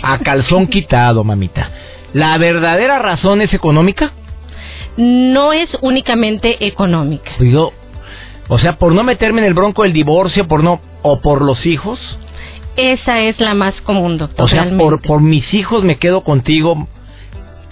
A 0.02 0.20
calzón 0.20 0.68
quitado, 0.68 1.24
mamita. 1.24 1.70
¿La 2.14 2.38
verdadera 2.38 3.00
razón 3.00 3.42
es 3.42 3.54
económica? 3.54 4.12
No 4.98 5.54
es 5.54 5.70
únicamente 5.82 6.68
económica. 6.68 7.32
o 8.48 8.60
sea, 8.60 8.78
por 8.78 8.94
no 8.94 9.04
meterme 9.04 9.42
en 9.42 9.48
el 9.48 9.54
bronco 9.54 9.84
del 9.84 9.94
divorcio, 9.94 10.48
por 10.48 10.64
no 10.64 10.82
o 11.02 11.20
por 11.22 11.42
los 11.42 11.66
hijos. 11.66 12.00
Esa 12.76 13.20
es 13.22 13.40
la 13.40 13.54
más 13.54 13.74
común, 13.82 14.18
doctor. 14.18 14.46
O 14.46 14.48
sea, 14.48 14.70
por, 14.78 15.02
por 15.02 15.22
mis 15.22 15.54
hijos 15.54 15.84
me 15.84 15.98
quedo 15.98 16.22
contigo, 16.22 16.88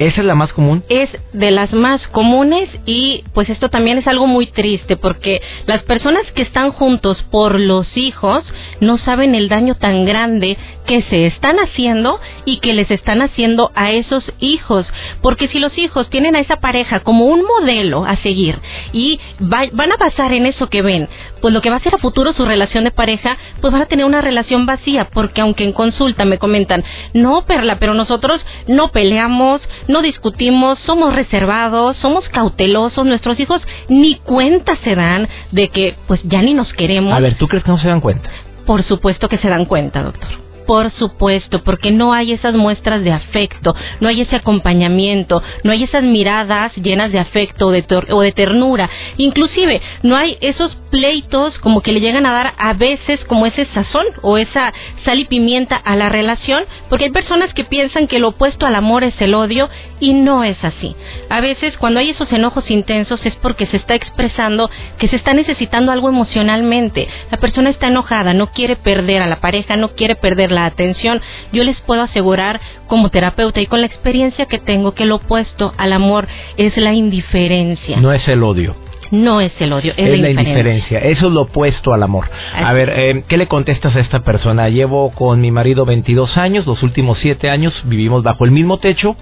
¿Esa 0.02 0.22
es 0.22 0.26
la 0.26 0.34
más 0.34 0.52
común? 0.52 0.84
Es 0.90 1.12
de 1.32 1.52
las 1.52 1.72
más 1.74 2.08
comunes 2.08 2.68
y 2.88 3.24
pues 3.36 3.50
esto 3.50 3.70
también 3.70 4.00
es 4.00 4.08
algo 4.08 4.26
muy 4.26 4.48
triste 4.48 4.98
porque 4.98 5.40
las 5.68 5.84
personas 5.84 6.24
que 6.34 6.42
están 6.42 6.72
juntos 6.72 7.22
por 7.30 7.60
los 7.60 7.96
hijos 7.96 8.44
no 8.80 8.98
saben 8.98 9.36
el 9.36 9.48
daño 9.48 9.76
tan 9.76 10.06
grande 10.06 10.58
que 10.88 11.04
se 11.04 11.28
están 11.28 11.58
haciendo 11.60 12.20
y 12.46 12.60
que 12.62 12.74
les 12.74 12.90
están 12.90 13.22
haciendo 13.22 13.72
a 13.76 13.92
esos 13.92 14.24
hijos. 14.40 14.88
Porque 15.22 15.48
si 15.50 15.60
los 15.60 15.78
hijos 15.78 16.10
tienen 16.10 16.36
a 16.36 16.40
esa 16.40 16.56
pareja 16.56 17.02
como 17.02 17.26
un 17.26 17.44
modelo 17.44 18.04
a 18.04 18.18
seguir 18.18 18.58
y 18.92 19.20
van 19.40 19.92
a 19.92 19.98
basar 19.98 20.34
en 20.34 20.48
eso 20.48 20.68
que 20.68 20.82
ven, 20.82 21.10
pues 21.42 21.54
lo 21.54 21.62
que 21.62 21.70
va 21.70 21.76
a 21.76 21.84
ser 21.84 21.94
a 21.94 22.00
futuro 22.00 22.34
su 22.34 22.44
relación 22.44 22.86
de 22.86 22.92
pareja, 22.92 23.38
pues 23.62 23.72
van 23.72 23.84
a 23.84 23.86
tener 23.86 24.06
una 24.06 24.22
relación 24.22 24.66
vacía 24.66 25.10
porque 25.14 25.42
aunque 25.42 25.64
en 25.64 25.74
consulta 25.74 26.26
me 26.26 26.40
comentan, 26.40 26.84
no, 27.14 27.46
Perla, 27.46 27.78
pero 27.78 27.94
nosotros 27.94 28.44
no 28.68 28.92
peleamos, 28.92 29.62
no 29.92 30.02
discutimos, 30.02 30.80
somos 30.80 31.16
reservados, 31.16 31.98
somos 31.98 32.28
cautelosos, 32.30 33.06
nuestros 33.06 33.40
hijos 33.40 33.62
ni 33.90 34.16
cuenta 34.16 34.76
se 34.78 34.96
dan 34.96 35.28
de 35.52 35.68
que 35.70 35.96
pues 36.08 36.22
ya 36.24 36.42
ni 36.42 36.54
nos 36.54 36.74
queremos. 36.74 37.14
A 37.14 37.20
ver, 37.20 37.38
¿tú 37.38 37.48
crees 37.48 37.64
que 37.64 37.72
no 37.72 37.78
se 37.78 37.88
dan 37.88 38.02
cuenta? 38.02 38.30
Por 38.66 38.84
supuesto 38.84 39.28
que 39.30 39.38
se 39.38 39.50
dan 39.50 39.66
cuenta, 39.66 40.02
doctor. 40.02 40.30
Por 40.66 40.92
supuesto, 40.92 41.64
porque 41.64 41.92
no 41.92 42.14
hay 42.14 42.32
esas 42.32 42.54
muestras 42.54 43.04
de 43.04 43.12
afecto, 43.12 43.76
no 44.00 44.08
hay 44.08 44.22
ese 44.22 44.36
acompañamiento, 44.38 45.42
no 45.64 45.72
hay 45.72 45.84
esas 45.84 46.04
miradas 46.04 46.74
llenas 46.76 47.12
de 47.12 47.20
afecto 47.20 47.68
o 47.68 47.72
de, 47.72 47.84
o 48.12 48.22
de 48.22 48.32
ternura. 48.32 48.90
Inclusive, 49.18 49.82
no 50.04 50.16
hay 50.16 50.38
esos 50.40 50.78
pleitos 50.92 51.58
como 51.60 51.82
que 51.82 51.94
le 51.94 52.02
llegan 52.02 52.26
a 52.26 52.34
dar 52.34 52.54
a 52.58 52.74
veces 52.74 53.20
como 53.26 53.48
ese 53.48 53.66
sazón 53.74 54.06
o 54.22 54.38
esa 54.38 54.74
sal 55.04 55.20
y 55.20 55.26
pimienta 55.26 55.76
a 55.76 55.96
la 55.96 56.10
relación, 56.10 56.66
porque 56.90 57.06
hay 57.06 57.12
personas 57.12 57.54
que 57.54 57.64
piensan 57.64 58.08
que 58.08 58.20
lo 58.20 58.30
opuesto 58.30 58.68
al 58.68 58.76
amor 58.76 59.04
es 59.04 59.20
el 59.22 59.34
odio 59.34 59.70
y 60.00 60.14
no 60.14 60.44
es 60.44 60.64
así. 60.64 60.96
A 61.30 61.42
veces 61.42 61.78
cuando 61.78 62.00
hay 62.00 62.10
esos 62.12 62.32
enojos 62.32 62.70
intensos 62.70 63.26
es 63.26 63.36
porque 63.38 63.66
se 63.68 63.78
está 63.78 63.96
expresando 63.96 64.70
que 64.98 65.08
se 65.08 65.16
está 65.16 65.34
necesitando 65.34 65.92
algo 65.92 66.10
emocionalmente. 66.10 67.08
La 67.32 67.38
persona 67.38 67.70
está 67.70 67.88
enojada, 67.88 68.34
no 68.34 68.48
quiere 68.48 68.76
perder 68.76 69.22
a 69.22 69.28
la 69.28 69.40
pareja, 69.40 69.78
no 69.78 69.96
quiere 69.96 70.16
perder 70.16 70.52
la 70.52 70.66
atención. 70.66 71.22
Yo 71.54 71.64
les 71.64 71.80
puedo 71.82 72.02
asegurar 72.02 72.60
como 72.88 73.10
terapeuta 73.10 73.62
y 73.62 73.68
con 73.68 73.82
la 73.82 73.88
experiencia 73.88 74.46
que 74.46 74.60
tengo 74.60 74.94
que 74.94 75.06
lo 75.06 75.16
opuesto 75.16 75.74
al 75.78 75.94
amor 75.94 76.28
es 76.58 76.76
la 76.76 76.94
indiferencia. 76.94 77.98
No 77.98 78.12
es 78.12 78.28
el 78.28 78.44
odio. 78.44 78.76
No 79.12 79.42
es 79.42 79.52
el 79.60 79.74
odio, 79.74 79.94
es, 79.96 80.20
la, 80.20 80.30
indiferencia. 80.30 81.00
Eso 81.00 81.28
es 81.28 81.34
lo 81.34 81.42
opuesto 81.42 81.94
al 81.94 82.02
amor. 82.02 82.30
A 82.56 82.72
ver, 82.72 82.94
eh, 82.96 83.24
¿qué 83.28 83.38
le 83.38 83.48
contestas 83.48 83.96
a 83.96 84.00
esta 84.00 84.24
persona? 84.24 84.70
Llevo 84.70 85.12
con 85.12 85.42
mi 85.42 85.52
marido 85.52 85.86
22 85.86 86.38
años, 86.38 86.66
los 86.66 86.82
últimos 86.82 87.20
7 87.20 87.50
años 87.50 87.74
vivimos 87.86 88.24
bajo 88.24 88.46
el 88.46 88.52
mismo 88.52 88.80
techo, 88.80 89.18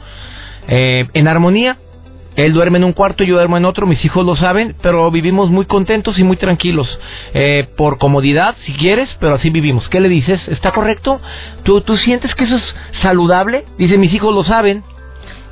eh, 0.67 1.08
en 1.13 1.28
armonía, 1.28 1.78
él 2.36 2.54
duerme 2.54 2.78
en 2.78 2.84
un 2.84 2.93
cuarto, 2.93 3.23
yo 3.23 3.36
duermo 3.36 3.58
en 3.58 3.65
otro, 3.65 3.86
mis 3.88 4.04
hijos 4.06 4.25
lo 4.25 4.36
saben, 4.36 4.75
pero 4.82 5.10
vivimos 5.12 5.49
muy 5.49 5.65
contentos 5.65 6.19
y 6.19 6.23
muy 6.23 6.38
tranquilos. 6.38 6.88
Eh, 7.34 7.67
por 7.75 7.97
comodidad, 7.97 8.56
si 8.65 8.73
quieres, 8.73 9.10
pero 9.19 9.36
así 9.36 9.49
vivimos. 9.49 9.89
¿Qué 9.89 9.99
le 9.99 10.08
dices? 10.08 10.39
¿Está 10.47 10.71
correcto? 10.71 11.19
¿Tú, 11.63 11.82
¿Tú 11.82 11.97
sientes 11.97 12.34
que 12.36 12.45
eso 12.45 12.56
es 12.56 12.75
saludable? 13.02 13.65
Dice, 13.78 13.97
mis 13.97 14.13
hijos 14.13 14.34
lo 14.34 14.43
saben 14.43 14.84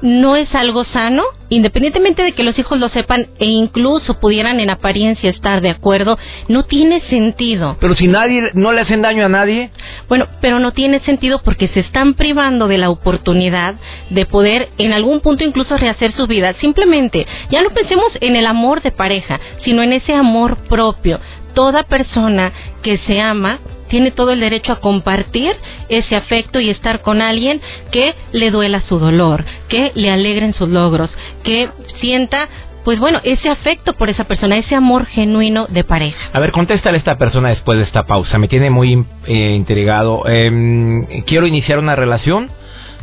no 0.01 0.36
es 0.36 0.53
algo 0.53 0.83
sano, 0.86 1.23
independientemente 1.49 2.23
de 2.23 2.33
que 2.33 2.43
los 2.43 2.57
hijos 2.60 2.79
lo 2.79 2.89
sepan 2.89 3.27
e 3.39 3.45
incluso 3.45 4.19
pudieran 4.19 4.60
en 4.60 4.69
apariencia 4.69 5.29
estar 5.29 5.62
de 5.62 5.69
acuerdo, 5.69 6.17
no 6.47 6.63
tiene 6.63 7.01
sentido. 7.10 7.77
Pero 7.79 7.95
si 7.95 8.07
nadie 8.07 8.51
no 8.53 8.71
le 8.71 8.81
hacen 8.81 9.01
daño 9.01 9.25
a 9.25 9.29
nadie. 9.29 9.71
Bueno, 10.07 10.27
pero 10.41 10.60
no 10.60 10.71
tiene 10.71 10.99
sentido 11.01 11.41
porque 11.43 11.67
se 11.69 11.79
están 11.79 12.13
privando 12.13 12.67
de 12.67 12.77
la 12.77 12.89
oportunidad 12.89 13.75
de 14.10 14.25
poder 14.25 14.69
en 14.77 14.93
algún 14.93 15.21
punto 15.21 15.43
incluso 15.43 15.77
rehacer 15.77 16.12
su 16.13 16.27
vida. 16.27 16.53
Simplemente, 16.60 17.25
ya 17.49 17.62
no 17.62 17.69
pensemos 17.71 18.07
en 18.21 18.36
el 18.36 18.45
amor 18.45 18.81
de 18.81 18.91
pareja, 18.91 19.39
sino 19.63 19.81
en 19.83 19.93
ese 19.93 20.13
amor 20.13 20.57
propio. 20.67 21.19
Toda 21.53 21.83
persona 21.83 22.51
que 22.83 22.99
se 22.99 23.19
ama 23.19 23.60
tiene 23.89 24.12
todo 24.12 24.32
el 24.32 24.39
derecho 24.39 24.73
a 24.73 24.80
compartir 24.80 25.56
ese 25.89 26.15
afecto 26.15 26.60
y 26.60 26.69
estar 26.69 27.02
con 27.02 27.21
alguien 27.21 27.62
que 27.91 28.15
le 28.32 28.52
duela 28.52 28.82
su 28.88 29.00
dolor, 29.00 29.45
que 29.69 29.91
le 29.95 30.12
alegren 30.12 30.54
sus 30.54 30.69
logros, 30.69 31.10
que 31.43 31.69
sienta 32.00 32.50
pues 32.88 33.02
bueno, 33.02 33.19
ese 33.26 33.50
afecto 33.50 33.95
por 33.95 34.10
esa 34.10 34.23
persona, 34.23 34.58
ese 34.58 34.73
amor 34.73 35.08
genuino 35.08 35.67
de 35.67 35.84
pareja. 35.84 36.17
A 36.32 36.39
ver, 36.39 36.54
contéstale 36.54 36.95
a 36.95 37.00
esta 37.00 37.17
persona 37.17 37.50
después 37.50 37.78
de 37.78 37.84
esta 37.84 38.06
pausa. 38.06 38.38
Me 38.38 38.47
tiene 38.47 38.69
muy 38.69 39.04
eh, 39.26 39.56
intrigado. 39.58 40.26
Em, 40.26 41.06
quiero 41.26 41.47
iniciar 41.47 41.80
una 41.80 41.97
relación. 41.97 42.50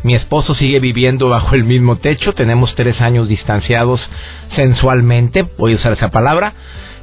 Mi 0.02 0.14
esposo 0.14 0.54
sigue 0.54 0.80
viviendo 0.80 1.28
bajo 1.28 1.54
el 1.54 1.64
mismo 1.64 1.96
techo. 1.96 2.32
Tenemos 2.32 2.74
tres 2.74 2.98
años 3.02 3.28
distanciados 3.28 4.00
sensualmente. 4.56 5.44
Voy 5.58 5.74
a 5.74 5.76
usar 5.76 5.92
esa 5.92 6.10
palabra. 6.10 6.54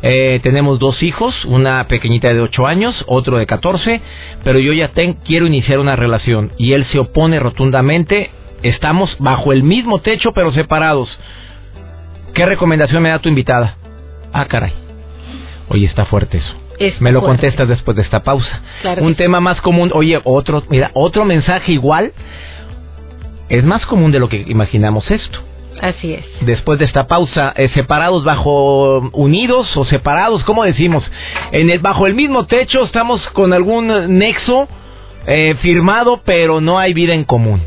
Eh, 0.03 0.39
tenemos 0.41 0.79
dos 0.79 1.03
hijos, 1.03 1.45
una 1.45 1.87
pequeñita 1.87 2.33
de 2.33 2.41
8 2.41 2.65
años, 2.65 3.03
otro 3.07 3.37
de 3.37 3.45
14, 3.45 4.01
pero 4.43 4.59
yo 4.59 4.73
ya 4.73 4.91
quiero 5.25 5.45
iniciar 5.45 5.79
una 5.79 5.95
relación 5.95 6.51
y 6.57 6.73
él 6.73 6.85
se 6.85 6.99
opone 6.99 7.39
rotundamente. 7.39 8.31
Estamos 8.63 9.15
bajo 9.19 9.51
el 9.51 9.63
mismo 9.63 9.99
techo 9.99 10.33
pero 10.33 10.51
separados. 10.51 11.09
¿Qué 12.33 12.45
recomendación 12.45 13.03
me 13.03 13.09
da 13.09 13.19
tu 13.19 13.29
invitada? 13.29 13.75
Ah, 14.33 14.45
caray. 14.45 14.73
Oye, 15.67 15.85
está 15.85 16.05
fuerte 16.05 16.37
eso. 16.37 16.55
Me 16.99 17.11
lo 17.11 17.21
contestas 17.21 17.67
después 17.67 17.95
de 17.95 18.03
esta 18.03 18.23
pausa. 18.23 18.61
Un 19.01 19.15
tema 19.15 19.39
más 19.39 19.61
común, 19.61 19.91
oye, 19.93 20.19
otro, 20.23 20.63
mira, 20.69 20.89
otro 20.93 21.25
mensaje 21.25 21.73
igual. 21.73 22.11
Es 23.49 23.63
más 23.63 23.85
común 23.85 24.11
de 24.11 24.19
lo 24.19 24.29
que 24.29 24.43
imaginamos 24.47 25.09
esto. 25.11 25.39
Así 25.81 26.13
es. 26.13 26.25
Después 26.41 26.77
de 26.77 26.85
esta 26.85 27.07
pausa, 27.07 27.53
eh, 27.57 27.69
separados 27.69 28.23
bajo 28.23 28.99
unidos 29.13 29.75
o 29.75 29.83
separados, 29.83 30.43
¿cómo 30.43 30.63
decimos? 30.63 31.03
En 31.51 31.71
el 31.71 31.79
bajo 31.79 32.05
el 32.05 32.13
mismo 32.13 32.45
techo 32.45 32.83
estamos 32.83 33.27
con 33.31 33.51
algún 33.51 34.17
nexo 34.19 34.67
eh, 35.25 35.55
firmado, 35.61 36.21
pero 36.23 36.61
no 36.61 36.77
hay 36.77 36.93
vida 36.93 37.15
en 37.15 37.23
común. 37.23 37.61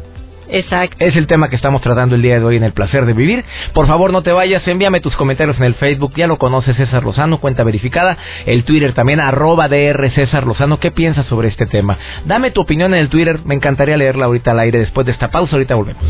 Exacto. 0.48 0.96
Es 1.00 1.16
el 1.16 1.26
tema 1.26 1.48
que 1.48 1.56
estamos 1.56 1.82
tratando 1.82 2.14
el 2.14 2.22
día 2.22 2.38
de 2.38 2.44
hoy 2.44 2.56
en 2.56 2.62
el 2.62 2.72
placer 2.72 3.06
de 3.06 3.14
vivir. 3.14 3.44
Por 3.72 3.88
favor, 3.88 4.12
no 4.12 4.22
te 4.22 4.30
vayas, 4.30 4.66
envíame 4.68 5.00
tus 5.00 5.16
comentarios 5.16 5.56
en 5.56 5.64
el 5.64 5.74
Facebook. 5.74 6.12
Ya 6.14 6.28
lo 6.28 6.38
conoces, 6.38 6.76
César 6.76 7.02
Lozano, 7.02 7.40
cuenta 7.40 7.64
verificada. 7.64 8.16
El 8.46 8.62
Twitter 8.62 8.92
también, 8.92 9.18
arroba 9.18 9.68
DR 9.68 10.10
César 10.10 10.46
Lozano. 10.46 10.78
¿Qué 10.78 10.92
piensas 10.92 11.26
sobre 11.26 11.48
este 11.48 11.66
tema? 11.66 11.98
Dame 12.26 12.52
tu 12.52 12.60
opinión 12.60 12.94
en 12.94 13.00
el 13.00 13.08
Twitter. 13.08 13.40
Me 13.44 13.54
encantaría 13.54 13.96
leerla 13.96 14.26
ahorita 14.26 14.52
al 14.52 14.60
aire 14.60 14.78
después 14.78 15.06
de 15.06 15.12
esta 15.12 15.32
pausa. 15.32 15.56
Ahorita 15.56 15.74
volvemos. 15.74 16.04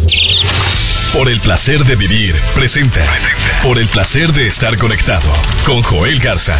Por 1.15 1.29
el 1.31 1.41
placer 1.41 1.79
de 1.85 1.95
vivir, 1.95 2.35
presenta. 2.55 3.07
Por 3.63 3.79
el 3.79 3.89
placer 3.89 4.33
de 4.33 4.49
estar 4.49 4.77
conectado 4.77 5.33
con 5.65 5.81
Joel 5.83 6.19
Garza. 6.19 6.59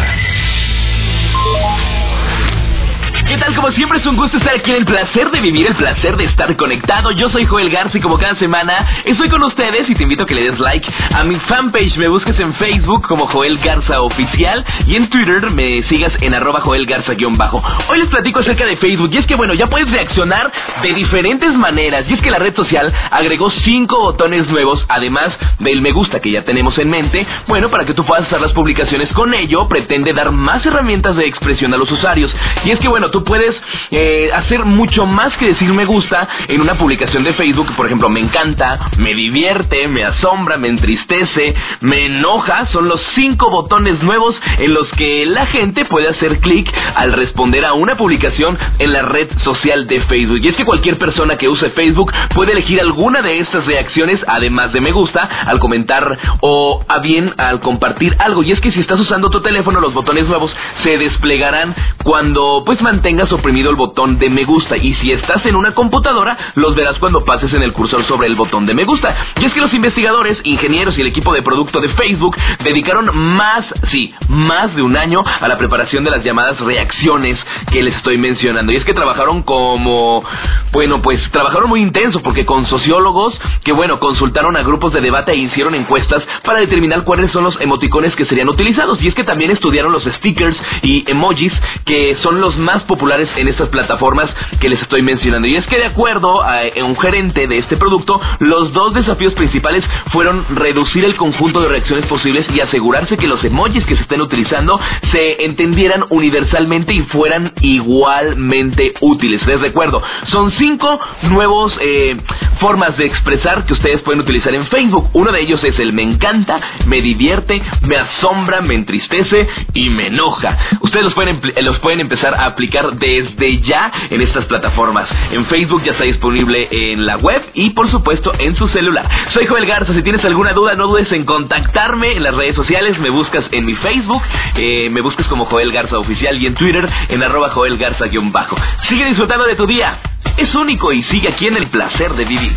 ¿Qué 3.27 3.39
tal? 3.39 3.55
Como 3.55 3.71
siempre 3.71 3.97
es 3.97 4.05
un 4.05 4.17
gusto 4.17 4.37
estar 4.37 4.53
aquí 4.53 4.69
en 4.69 4.77
el 4.77 4.85
placer 4.85 5.31
de 5.31 5.41
vivir, 5.41 5.65
el 5.65 5.75
placer 5.75 6.15
de 6.15 6.25
estar 6.25 6.55
conectado. 6.55 7.09
Yo 7.09 7.27
soy 7.31 7.47
Joel 7.47 7.71
Garza 7.71 7.97
y 7.97 8.01
como 8.01 8.19
cada 8.19 8.35
semana 8.35 9.01
estoy 9.03 9.29
con 9.29 9.41
ustedes 9.41 9.89
y 9.89 9.95
te 9.95 10.03
invito 10.03 10.23
a 10.23 10.25
que 10.27 10.35
le 10.35 10.51
des 10.51 10.59
like 10.59 10.87
a 11.11 11.23
mi 11.23 11.39
fanpage. 11.39 11.97
Me 11.97 12.07
busques 12.07 12.39
en 12.39 12.53
Facebook 12.53 13.07
como 13.07 13.25
Joel 13.25 13.57
Garza 13.57 13.99
Oficial 14.01 14.63
y 14.85 14.95
en 14.95 15.09
Twitter 15.09 15.49
me 15.49 15.81
sigas 15.89 16.13
en 16.21 16.35
arroba 16.35 16.61
Joel 16.61 16.85
Garza-bajo. 16.85 17.63
Hoy 17.89 17.97
les 17.97 18.09
platico 18.09 18.41
acerca 18.41 18.63
de 18.67 18.77
Facebook 18.77 19.09
y 19.11 19.17
es 19.17 19.25
que 19.25 19.33
bueno, 19.33 19.55
ya 19.55 19.65
puedes 19.65 19.89
reaccionar 19.89 20.51
de 20.83 20.93
diferentes 20.93 21.51
maneras 21.55 22.05
y 22.07 22.13
es 22.13 22.21
que 22.21 22.29
la 22.29 22.37
red 22.37 22.55
social 22.55 22.93
agregó 23.09 23.49
cinco 23.49 24.01
botones 24.01 24.47
nuevos 24.49 24.85
además 24.87 25.35
del 25.57 25.81
me 25.81 25.93
gusta 25.93 26.19
que 26.19 26.29
ya 26.29 26.43
tenemos 26.43 26.77
en 26.77 26.91
mente. 26.91 27.25
Bueno, 27.47 27.71
para 27.71 27.85
que 27.85 27.95
tú 27.95 28.05
puedas 28.05 28.27
hacer 28.27 28.39
las 28.39 28.53
publicaciones 28.53 29.11
con 29.13 29.33
ello, 29.33 29.67
pretende 29.67 30.13
dar 30.13 30.31
más 30.31 30.63
herramientas 30.63 31.15
de 31.15 31.25
expresión 31.25 31.73
a 31.73 31.77
los 31.77 31.91
usuarios. 31.91 32.31
Y 32.65 32.69
es 32.69 32.79
que 32.79 32.87
bueno, 32.87 33.09
tú 33.15 33.23
puedes 33.23 33.55
eh, 33.91 34.29
hacer 34.33 34.65
mucho 34.65 35.05
más 35.05 35.31
que 35.37 35.45
decir 35.47 35.71
me 35.71 35.85
gusta 35.85 36.27
en 36.49 36.59
una 36.59 36.77
publicación 36.77 37.23
de 37.23 37.31
Facebook, 37.31 37.73
por 37.77 37.85
ejemplo, 37.85 38.09
me 38.09 38.19
encanta, 38.19 38.89
me 38.97 39.13
divierte, 39.13 39.87
me 39.87 40.03
asombra, 40.03 40.57
me 40.57 40.67
entristece, 40.67 41.55
me 41.79 42.07
enoja, 42.07 42.65
son 42.73 42.89
los 42.89 43.01
cinco 43.15 43.49
botones 43.49 44.03
nuevos 44.03 44.35
en 44.57 44.73
los 44.73 44.91
que 44.97 45.25
la 45.27 45.45
gente 45.45 45.85
puede 45.85 46.09
hacer 46.09 46.39
clic 46.39 46.69
al 46.93 47.13
responder 47.13 47.63
a 47.63 47.71
una 47.71 47.95
publicación 47.95 48.57
en 48.79 48.91
la 48.91 49.03
red 49.03 49.29
social 49.45 49.87
de 49.87 50.01
Facebook. 50.01 50.41
Y 50.41 50.49
es 50.49 50.57
que 50.57 50.65
cualquier 50.65 50.97
persona 50.97 51.37
que 51.37 51.47
use 51.47 51.69
Facebook 51.69 52.11
puede 52.33 52.51
elegir 52.51 52.81
alguna 52.81 53.21
de 53.21 53.39
estas 53.39 53.65
reacciones, 53.65 54.19
además 54.27 54.73
de 54.73 54.81
me 54.81 54.91
gusta, 54.91 55.21
al 55.45 55.61
comentar 55.61 56.19
o 56.41 56.83
a 56.85 56.99
bien 56.99 57.33
al 57.37 57.61
compartir 57.61 58.13
algo. 58.19 58.43
Y 58.43 58.51
es 58.51 58.59
que 58.59 58.73
si 58.73 58.81
estás 58.81 58.99
usando 58.99 59.29
tu 59.29 59.39
teléfono, 59.41 59.79
los 59.79 59.93
botones 59.93 60.27
nuevos 60.27 60.53
se 60.83 60.97
desplegarán 60.97 61.73
cuando 62.03 62.63
pues 62.65 62.81
tengas 63.05 63.31
oprimido 63.31 63.69
el 63.69 63.75
botón 63.75 64.17
de 64.17 64.31
me 64.31 64.45
gusta 64.45 64.77
y 64.77 64.95
si 64.95 65.11
estás 65.11 65.45
en 65.45 65.55
una 65.55 65.75
computadora 65.75 66.35
los 66.55 66.73
verás 66.73 66.97
cuando 66.97 67.23
pases 67.23 67.53
en 67.53 67.61
el 67.61 67.71
cursor 67.71 68.03
sobre 68.05 68.25
el 68.25 68.35
botón 68.35 68.65
de 68.65 68.73
me 68.73 68.83
gusta. 68.83 69.15
Y 69.39 69.45
es 69.45 69.53
que 69.53 69.61
los 69.61 69.71
investigadores, 69.75 70.39
ingenieros 70.43 70.97
y 70.97 71.01
el 71.01 71.07
equipo 71.07 71.31
de 71.31 71.43
producto 71.43 71.79
de 71.81 71.89
Facebook 71.89 72.35
dedicaron 72.63 73.15
más, 73.15 73.71
sí, 73.89 74.11
más 74.27 74.75
de 74.75 74.81
un 74.81 74.97
año 74.97 75.23
a 75.23 75.47
la 75.47 75.55
preparación 75.55 76.03
de 76.03 76.09
las 76.09 76.23
llamadas 76.23 76.59
reacciones 76.59 77.37
que 77.71 77.83
les 77.83 77.95
estoy 77.95 78.17
mencionando. 78.17 78.73
Y 78.73 78.77
es 78.77 78.83
que 78.83 78.95
trabajaron 78.95 79.43
como, 79.43 80.23
bueno, 80.71 81.03
pues 81.03 81.21
trabajaron 81.29 81.69
muy 81.69 81.81
intenso 81.81 82.23
porque 82.23 82.43
con 82.43 82.65
sociólogos 82.65 83.39
que, 83.63 83.71
bueno, 83.71 83.99
consultaron 83.99 84.57
a 84.57 84.63
grupos 84.63 84.93
de 84.93 85.01
debate 85.01 85.31
e 85.31 85.35
hicieron 85.35 85.75
encuestas 85.75 86.23
para 86.43 86.59
determinar 86.59 87.03
cuáles 87.03 87.31
son 87.31 87.43
los 87.43 87.55
emoticones 87.61 88.15
que 88.15 88.25
serían 88.25 88.49
utilizados. 88.49 88.99
Y 89.03 89.09
es 89.09 89.13
que 89.13 89.23
también 89.23 89.51
estudiaron 89.51 89.91
los 89.91 90.05
stickers 90.05 90.57
y 90.81 91.07
emojis 91.07 91.53
que 91.85 92.15
son 92.23 92.41
los 92.41 92.57
más 92.57 92.81
populares 92.85 92.94
populares 92.95 93.29
en 93.35 93.47
estas 93.49 93.67
plataformas 93.69 94.33
que 94.59 94.69
les 94.69 94.81
estoy 94.81 95.01
mencionando. 95.01 95.47
Y 95.47 95.55
es 95.55 95.67
que 95.67 95.77
de 95.77 95.85
acuerdo 95.85 96.41
a 96.41 96.61
un 96.83 96.97
gerente 96.97 97.47
de 97.47 97.57
este 97.57 97.75
producto, 97.75 98.19
los 98.39 98.71
dos 98.71 98.93
desafíos 98.93 99.33
principales 99.33 99.83
fueron 100.11 100.45
reducir 100.55 101.03
el 101.03 101.15
conjunto 101.15 101.61
de 101.61 101.67
reacciones 101.67 102.05
posibles 102.05 102.45
y 102.53 102.61
asegurarse 102.61 103.17
que 103.17 103.27
los 103.27 103.43
emojis 103.43 103.85
que 103.85 103.97
se 103.97 104.03
estén 104.03 104.21
utilizando 104.21 104.79
se 105.11 105.43
entendieran 105.43 106.05
universalmente 106.09 106.93
y 106.93 107.01
fueran 107.03 107.51
igualmente 107.61 108.93
útiles. 109.01 109.45
Les 109.45 109.59
recuerdo, 109.59 110.01
son 110.27 110.51
cinco 110.51 110.99
nuevos 111.23 111.77
eh, 111.81 112.15
formas 112.59 112.95
de 112.97 113.05
expresar 113.05 113.65
que 113.65 113.73
ustedes 113.73 114.01
pueden 114.01 114.21
utilizar 114.21 114.53
en 114.53 114.65
Facebook. 114.67 115.09
Uno 115.13 115.31
de 115.31 115.41
ellos 115.41 115.63
es 115.63 115.77
el 115.79 115.91
me 115.91 116.03
encanta, 116.03 116.61
me 116.85 117.01
divierte, 117.01 117.61
me 117.81 117.97
asombra, 117.97 118.61
me 118.61 118.75
entristece 118.75 119.47
y 119.73 119.89
me 119.89 120.07
enoja. 120.07 120.57
Ustedes 120.81 121.05
los 121.05 121.13
pueden, 121.13 121.41
los 121.61 121.79
pueden 121.79 121.99
empezar 121.99 122.33
a 122.33 122.45
aplicar 122.45 122.84
desde 122.91 123.61
ya 123.61 123.91
en 124.09 124.21
estas 124.21 124.45
plataformas. 124.45 125.09
En 125.31 125.45
Facebook 125.45 125.83
ya 125.83 125.91
está 125.91 126.03
disponible 126.03 126.67
en 126.71 127.05
la 127.05 127.17
web 127.17 127.41
y 127.53 127.71
por 127.71 127.89
supuesto 127.89 128.31
en 128.37 128.55
su 128.55 128.67
celular. 128.69 129.07
Soy 129.29 129.45
Joel 129.45 129.65
Garza, 129.65 129.93
si 129.93 130.01
tienes 130.01 130.23
alguna 130.25 130.53
duda 130.53 130.75
no 130.75 130.87
dudes 130.87 131.11
en 131.11 131.25
contactarme 131.25 132.13
en 132.13 132.23
las 132.23 132.35
redes 132.35 132.55
sociales, 132.55 132.97
me 132.99 133.09
buscas 133.09 133.45
en 133.51 133.65
mi 133.65 133.75
Facebook, 133.75 134.21
eh, 134.55 134.89
me 134.89 135.01
buscas 135.01 135.27
como 135.27 135.45
Joel 135.45 135.71
Garza 135.71 135.97
Oficial 135.97 136.41
y 136.41 136.47
en 136.47 136.55
Twitter 136.55 136.87
en 137.09 137.23
arroba 137.23 137.49
Joel 137.49 137.77
Garza-bajo. 137.77 138.55
Sigue 138.87 139.05
disfrutando 139.05 139.45
de 139.45 139.55
tu 139.55 139.65
día, 139.65 139.99
es 140.37 140.53
único 140.55 140.91
y 140.91 141.03
sigue 141.03 141.29
aquí 141.29 141.47
en 141.47 141.57
el 141.57 141.67
placer 141.67 142.13
de 142.13 142.25
vivir. 142.25 142.55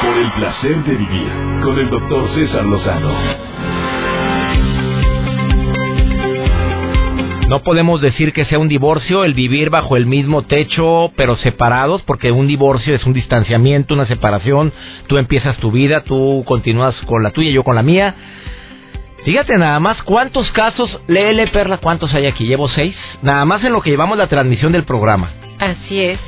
Por 0.00 0.16
el 0.16 0.30
placer 0.32 0.82
de 0.84 0.94
vivir 0.94 1.28
con 1.62 1.78
el 1.78 1.90
doctor 1.90 2.28
César 2.34 2.64
Lozano. 2.64 3.79
No 7.50 7.64
podemos 7.64 8.00
decir 8.00 8.32
que 8.32 8.44
sea 8.44 8.60
un 8.60 8.68
divorcio 8.68 9.24
el 9.24 9.34
vivir 9.34 9.70
bajo 9.70 9.96
el 9.96 10.06
mismo 10.06 10.42
techo 10.42 11.10
pero 11.16 11.34
separados, 11.34 12.00
porque 12.02 12.30
un 12.30 12.46
divorcio 12.46 12.94
es 12.94 13.04
un 13.04 13.12
distanciamiento, 13.12 13.94
una 13.94 14.06
separación. 14.06 14.72
Tú 15.08 15.18
empiezas 15.18 15.56
tu 15.56 15.72
vida, 15.72 16.04
tú 16.04 16.44
continúas 16.46 16.94
con 17.06 17.24
la 17.24 17.32
tuya, 17.32 17.50
yo 17.50 17.64
con 17.64 17.74
la 17.74 17.82
mía. 17.82 18.14
Fíjate 19.24 19.58
nada 19.58 19.80
más 19.80 20.00
cuántos 20.04 20.48
casos, 20.52 20.96
léele 21.08 21.48
Perla, 21.48 21.78
cuántos 21.78 22.14
hay 22.14 22.26
aquí, 22.26 22.44
llevo 22.44 22.68
seis, 22.68 22.94
nada 23.20 23.44
más 23.44 23.64
en 23.64 23.72
lo 23.72 23.82
que 23.82 23.90
llevamos 23.90 24.16
la 24.16 24.28
transmisión 24.28 24.70
del 24.70 24.84
programa. 24.84 25.32
Así 25.58 26.02
es. 26.02 26.20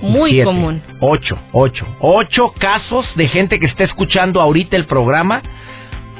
Muy 0.00 0.42
común. 0.42 0.80
Ocho, 1.00 1.38
ocho, 1.52 1.86
ocho 2.00 2.54
casos 2.58 3.04
de 3.14 3.28
gente 3.28 3.60
que 3.60 3.66
está 3.66 3.84
escuchando 3.84 4.40
ahorita 4.40 4.74
el 4.78 4.86
programa, 4.86 5.42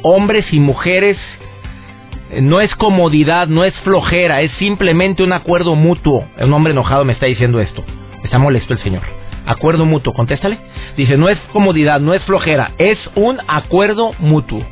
hombres 0.03 0.45
y 0.53 0.61
mujeres 0.61 1.17
no 2.41 2.61
es 2.61 2.75
comodidad, 2.75 3.49
no 3.49 3.65
es 3.65 3.75
flojera, 3.81 4.43
es 4.43 4.53
simplemente 4.59 5.23
un 5.23 5.33
acuerdo 5.33 5.75
mutuo. 5.75 6.27
Un 6.39 6.53
hombre 6.53 6.73
enojado 6.73 7.05
me 7.05 7.13
está 7.13 7.27
diciendo 7.27 7.61
esto. 7.61 7.85
Está 8.25 8.39
molesto 8.39 8.73
el 8.73 8.81
señor. 8.81 9.03
Acuerdo 9.47 9.85
mutuo, 9.85 10.13
contéstale. 10.13 10.59
Dice, 10.97 11.17
no 11.17 11.29
es 11.29 11.39
comodidad, 11.53 12.01
no 12.01 12.15
es 12.15 12.23
flojera, 12.25 12.73
es 12.79 12.99
un 13.15 13.39
acuerdo 13.47 14.13
mutuo. 14.19 14.65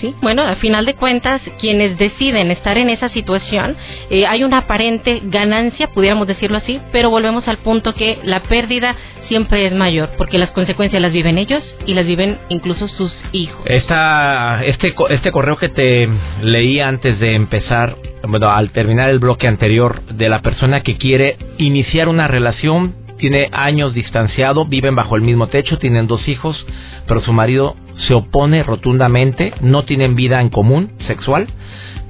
Sí, 0.00 0.14
bueno, 0.22 0.42
a 0.42 0.54
final 0.56 0.86
de 0.86 0.94
cuentas, 0.94 1.40
quienes 1.60 1.98
deciden 1.98 2.52
estar 2.52 2.78
en 2.78 2.88
esa 2.88 3.08
situación, 3.08 3.76
eh, 4.10 4.26
hay 4.26 4.44
una 4.44 4.58
aparente 4.58 5.20
ganancia, 5.24 5.88
pudiéramos 5.88 6.28
decirlo 6.28 6.58
así, 6.58 6.80
pero 6.92 7.10
volvemos 7.10 7.48
al 7.48 7.58
punto 7.58 7.94
que 7.94 8.18
la 8.22 8.40
pérdida 8.40 8.94
siempre 9.28 9.66
es 9.66 9.74
mayor, 9.74 10.10
porque 10.16 10.38
las 10.38 10.50
consecuencias 10.50 11.02
las 11.02 11.12
viven 11.12 11.36
ellos 11.36 11.62
y 11.84 11.94
las 11.94 12.06
viven 12.06 12.38
incluso 12.48 12.86
sus 12.86 13.12
hijos. 13.32 13.60
Esta, 13.66 14.64
este, 14.64 14.94
este 15.10 15.32
correo 15.32 15.56
que 15.56 15.68
te 15.68 16.08
leí 16.42 16.80
antes 16.80 17.18
de 17.18 17.34
empezar, 17.34 17.96
bueno, 18.26 18.50
al 18.50 18.70
terminar 18.70 19.10
el 19.10 19.18
bloque 19.18 19.48
anterior, 19.48 20.02
de 20.04 20.28
la 20.28 20.42
persona 20.42 20.82
que 20.82 20.96
quiere 20.96 21.36
iniciar 21.58 22.08
una 22.08 22.28
relación, 22.28 22.94
tiene 23.18 23.48
años 23.52 23.94
distanciado, 23.94 24.64
viven 24.64 24.94
bajo 24.94 25.16
el 25.16 25.22
mismo 25.22 25.48
techo, 25.48 25.78
tienen 25.78 26.06
dos 26.06 26.26
hijos, 26.28 26.64
pero 27.06 27.20
su 27.20 27.32
marido 27.32 27.76
se 28.06 28.14
opone 28.14 28.62
rotundamente, 28.62 29.52
no 29.60 29.84
tienen 29.84 30.14
vida 30.14 30.40
en 30.40 30.48
común 30.48 30.92
sexual, 31.06 31.48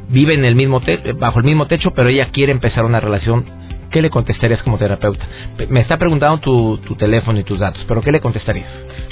viven 0.09 0.45
el 0.45 0.55
mismo 0.55 0.81
bajo 1.19 1.39
el 1.41 1.45
mismo 1.45 1.67
techo, 1.67 1.93
pero 1.93 2.09
ella 2.09 2.29
quiere 2.31 2.53
empezar 2.53 2.85
una 2.85 3.01
relación 3.01 3.58
¿qué 3.91 4.03
le 4.03 4.11
contestarías 4.11 4.63
como 4.63 4.79
terapeuta? 4.79 5.27
Me 5.69 5.81
está 5.81 5.97
preguntando 5.97 6.39
tu, 6.39 6.79
teléfono 6.97 7.39
y 7.39 7.45
tus 7.45 7.59
datos, 7.59 7.85
pero 7.87 8.03
¿qué 8.03 8.13
le 8.13 8.21
contestarías? 8.21 8.69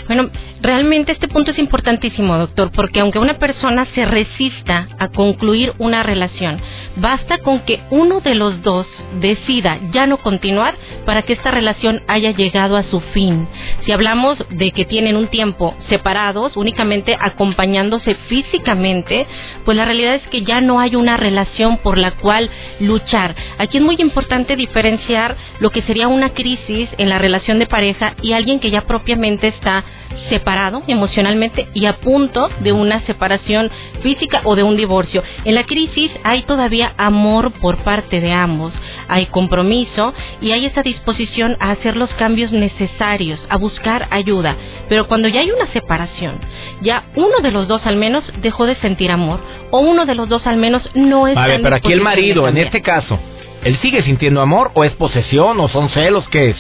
Bueno, 0.07 0.31
realmente 0.61 1.12
este 1.12 1.29
punto 1.29 1.51
es 1.51 1.59
importantísimo, 1.59 2.37
doctor, 2.39 2.71
porque 2.73 3.01
aunque 3.01 3.19
una 3.19 3.39
persona 3.39 3.87
se 3.95 4.05
resista 4.05 4.89
a 4.99 5.09
concluir 5.09 5.73
una 5.79 6.03
relación, 6.03 6.61
basta 6.97 7.39
con 7.39 7.61
que 7.61 7.81
uno 7.91 8.21
de 8.21 8.35
los 8.35 8.62
dos 8.62 8.87
decida 9.21 9.79
ya 9.93 10.07
no 10.07 10.19
continuar 10.19 10.75
para 11.05 11.23
que 11.23 11.33
esta 11.33 11.51
relación 11.51 12.03
haya 12.09 12.31
llegado 12.31 12.77
a 12.77 12.85
su 12.85 13.01
fin. 13.01 13.49
Si 13.85 13.93
hablamos 13.93 14.39
de 14.51 14.71
que 14.71 14.85
tienen 14.85 15.17
un 15.17 15.29
tiempo 15.29 15.75
separados, 15.89 16.57
únicamente 16.57 17.17
acompañándose 17.19 18.15
físicamente, 18.29 19.27
pues 19.65 19.77
la 19.77 19.85
realidad 19.85 20.15
es 20.17 20.27
que 20.29 20.43
ya 20.43 20.61
no 20.61 20.81
hay 20.81 20.97
una 20.97 21.17
relación 21.17 21.79
por 21.79 21.99
la 21.99 22.12
cual 22.12 22.51
luchar. 22.81 23.35
Aquí 23.59 23.79
es 23.79 23.85
muy 23.85 23.97
importante 23.99 24.57
diferenciar 24.66 25.37
lo 25.61 25.70
que 25.70 25.83
sería 25.83 26.09
una 26.09 26.31
crisis 26.31 26.88
en 26.98 27.09
la 27.09 27.18
relación 27.18 27.59
de 27.59 27.66
pareja 27.66 28.14
y 28.22 28.33
alguien 28.33 28.61
que 28.61 28.70
ya 28.70 28.83
propiamente 28.83 29.48
está 29.48 29.85
separado 30.29 30.83
emocionalmente 30.88 31.68
y 31.72 31.87
a 31.87 31.96
punto 31.98 32.48
de 32.61 32.72
una 32.72 33.00
separación 33.07 33.70
física 34.02 34.40
o 34.44 34.57
de 34.57 34.62
un 34.62 34.76
divorcio. 34.76 35.22
En 35.44 35.55
la 35.55 35.64
crisis 35.64 36.11
hay 36.24 36.42
todavía 36.42 36.94
amor 36.96 37.52
por 37.52 37.79
parte 37.79 38.20
de 38.20 38.33
ambos, 38.33 38.72
hay 39.09 39.26
compromiso 39.26 40.12
y 40.40 40.50
hay 40.50 40.66
esa 40.66 40.83
disposición 40.83 41.57
a 41.61 41.70
hacer 41.70 41.96
los 41.96 42.11
cambios 42.14 42.52
necesarios, 42.52 43.40
a 43.48 43.57
buscar 43.57 44.09
ayuda. 44.11 44.57
Pero 44.88 45.07
cuando 45.07 45.29
ya 45.29 45.40
hay 45.40 45.50
una 45.50 45.66
separación, 45.72 46.40
ya 46.81 47.05
uno 47.14 47.38
de 47.40 47.52
los 47.52 47.68
dos 47.68 47.87
al 47.87 47.96
menos 47.96 48.24
dejó 48.40 48.66
de 48.66 48.74
sentir 48.76 49.11
amor 49.11 49.40
o 49.70 49.81
uno 49.81 50.07
de 50.07 50.14
los 50.14 50.29
dos 50.29 50.46
al 50.46 50.57
menos 50.57 50.90
no 50.94 51.29
es... 51.29 51.37
A 51.37 51.46
ver, 51.46 51.62
pero 51.62 51.76
aquí 51.76 51.92
el 51.92 52.00
marido, 52.00 52.48
en 52.48 52.59
este 52.59 52.83
caso, 52.83 53.18
¿él 53.66 53.79
sigue 53.83 54.02
sintiendo 54.02 54.40
amor 54.40 54.70
o 54.74 54.85
es 54.85 54.92
posesión 54.92 55.59
o 55.61 55.68
son 55.68 55.90
celos? 55.90 56.29
¿Qué 56.29 56.50
es? 56.50 56.57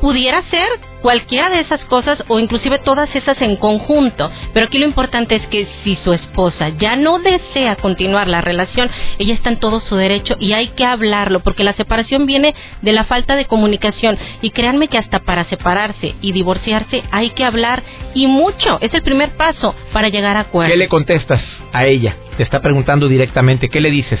pudiera 0.00 0.42
ser 0.50 0.68
cualquiera 1.02 1.48
de 1.48 1.60
esas 1.60 1.82
cosas 1.86 2.22
o 2.28 2.38
inclusive 2.38 2.78
todas 2.78 3.14
esas 3.14 3.40
en 3.40 3.56
conjunto. 3.56 4.30
Pero 4.52 4.66
aquí 4.66 4.78
lo 4.78 4.86
importante 4.86 5.36
es 5.36 5.46
que 5.46 5.66
si 5.82 5.96
su 5.96 6.12
esposa 6.12 6.70
ya 6.70 6.96
no 6.96 7.18
desea 7.18 7.76
continuar 7.76 8.28
la 8.28 8.40
relación, 8.40 8.90
ella 9.18 9.34
está 9.34 9.50
en 9.50 9.58
todo 9.58 9.80
su 9.80 9.96
derecho 9.96 10.36
y 10.38 10.52
hay 10.52 10.68
que 10.68 10.84
hablarlo 10.84 11.40
porque 11.40 11.64
la 11.64 11.72
separación 11.74 12.26
viene 12.26 12.54
de 12.82 12.92
la 12.92 13.04
falta 13.04 13.36
de 13.36 13.46
comunicación 13.46 14.18
y 14.42 14.50
créanme 14.50 14.88
que 14.88 14.98
hasta 14.98 15.20
para 15.20 15.44
separarse 15.44 16.14
y 16.20 16.32
divorciarse 16.32 17.02
hay 17.10 17.30
que 17.30 17.44
hablar 17.44 17.82
y 18.14 18.26
mucho. 18.26 18.78
Es 18.80 18.92
el 18.94 19.02
primer 19.02 19.30
paso 19.36 19.74
para 19.92 20.08
llegar 20.08 20.36
a 20.36 20.40
acuerdo. 20.40 20.72
¿Qué 20.72 20.78
le 20.78 20.88
contestas 20.88 21.42
a 21.72 21.86
ella? 21.86 22.16
Te 22.36 22.42
está 22.42 22.60
preguntando 22.60 23.08
directamente, 23.08 23.68
¿qué 23.68 23.80
le 23.80 23.90
dices? 23.90 24.20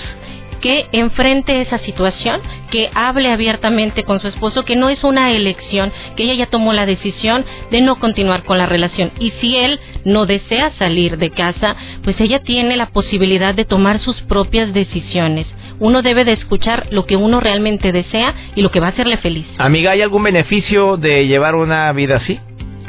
Que 0.60 0.86
enfrente 0.92 1.60
esa 1.60 1.78
situación, 1.78 2.40
que 2.70 2.90
hable 2.94 3.30
abiertamente 3.30 4.04
con 4.04 4.20
su 4.20 4.28
esposo, 4.28 4.64
que 4.64 4.76
no 4.76 4.88
es 4.88 5.02
una 5.04 5.32
elección, 5.32 5.92
que 6.16 6.24
ella 6.24 6.34
ya 6.34 6.46
tomó 6.46 6.72
la 6.72 6.86
decisión 6.86 7.44
de 7.70 7.80
no 7.80 7.98
continuar 7.98 8.44
con 8.44 8.58
la 8.58 8.66
relación. 8.66 9.10
Y 9.18 9.30
si 9.40 9.56
él 9.56 9.80
no 10.04 10.26
desea 10.26 10.72
salir 10.78 11.18
de 11.18 11.30
casa, 11.30 11.76
pues 12.02 12.20
ella 12.20 12.40
tiene 12.40 12.76
la 12.76 12.90
posibilidad 12.90 13.54
de 13.54 13.64
tomar 13.64 14.00
sus 14.00 14.20
propias 14.22 14.72
decisiones. 14.72 15.46
Uno 15.78 16.02
debe 16.02 16.24
de 16.24 16.32
escuchar 16.32 16.88
lo 16.90 17.06
que 17.06 17.16
uno 17.16 17.40
realmente 17.40 17.90
desea 17.90 18.34
y 18.54 18.62
lo 18.62 18.70
que 18.70 18.80
va 18.80 18.88
a 18.88 18.90
hacerle 18.90 19.16
feliz. 19.16 19.46
Amiga, 19.58 19.92
¿hay 19.92 20.02
algún 20.02 20.22
beneficio 20.22 20.98
de 20.98 21.26
llevar 21.26 21.54
una 21.54 21.90
vida 21.92 22.16
así? 22.16 22.38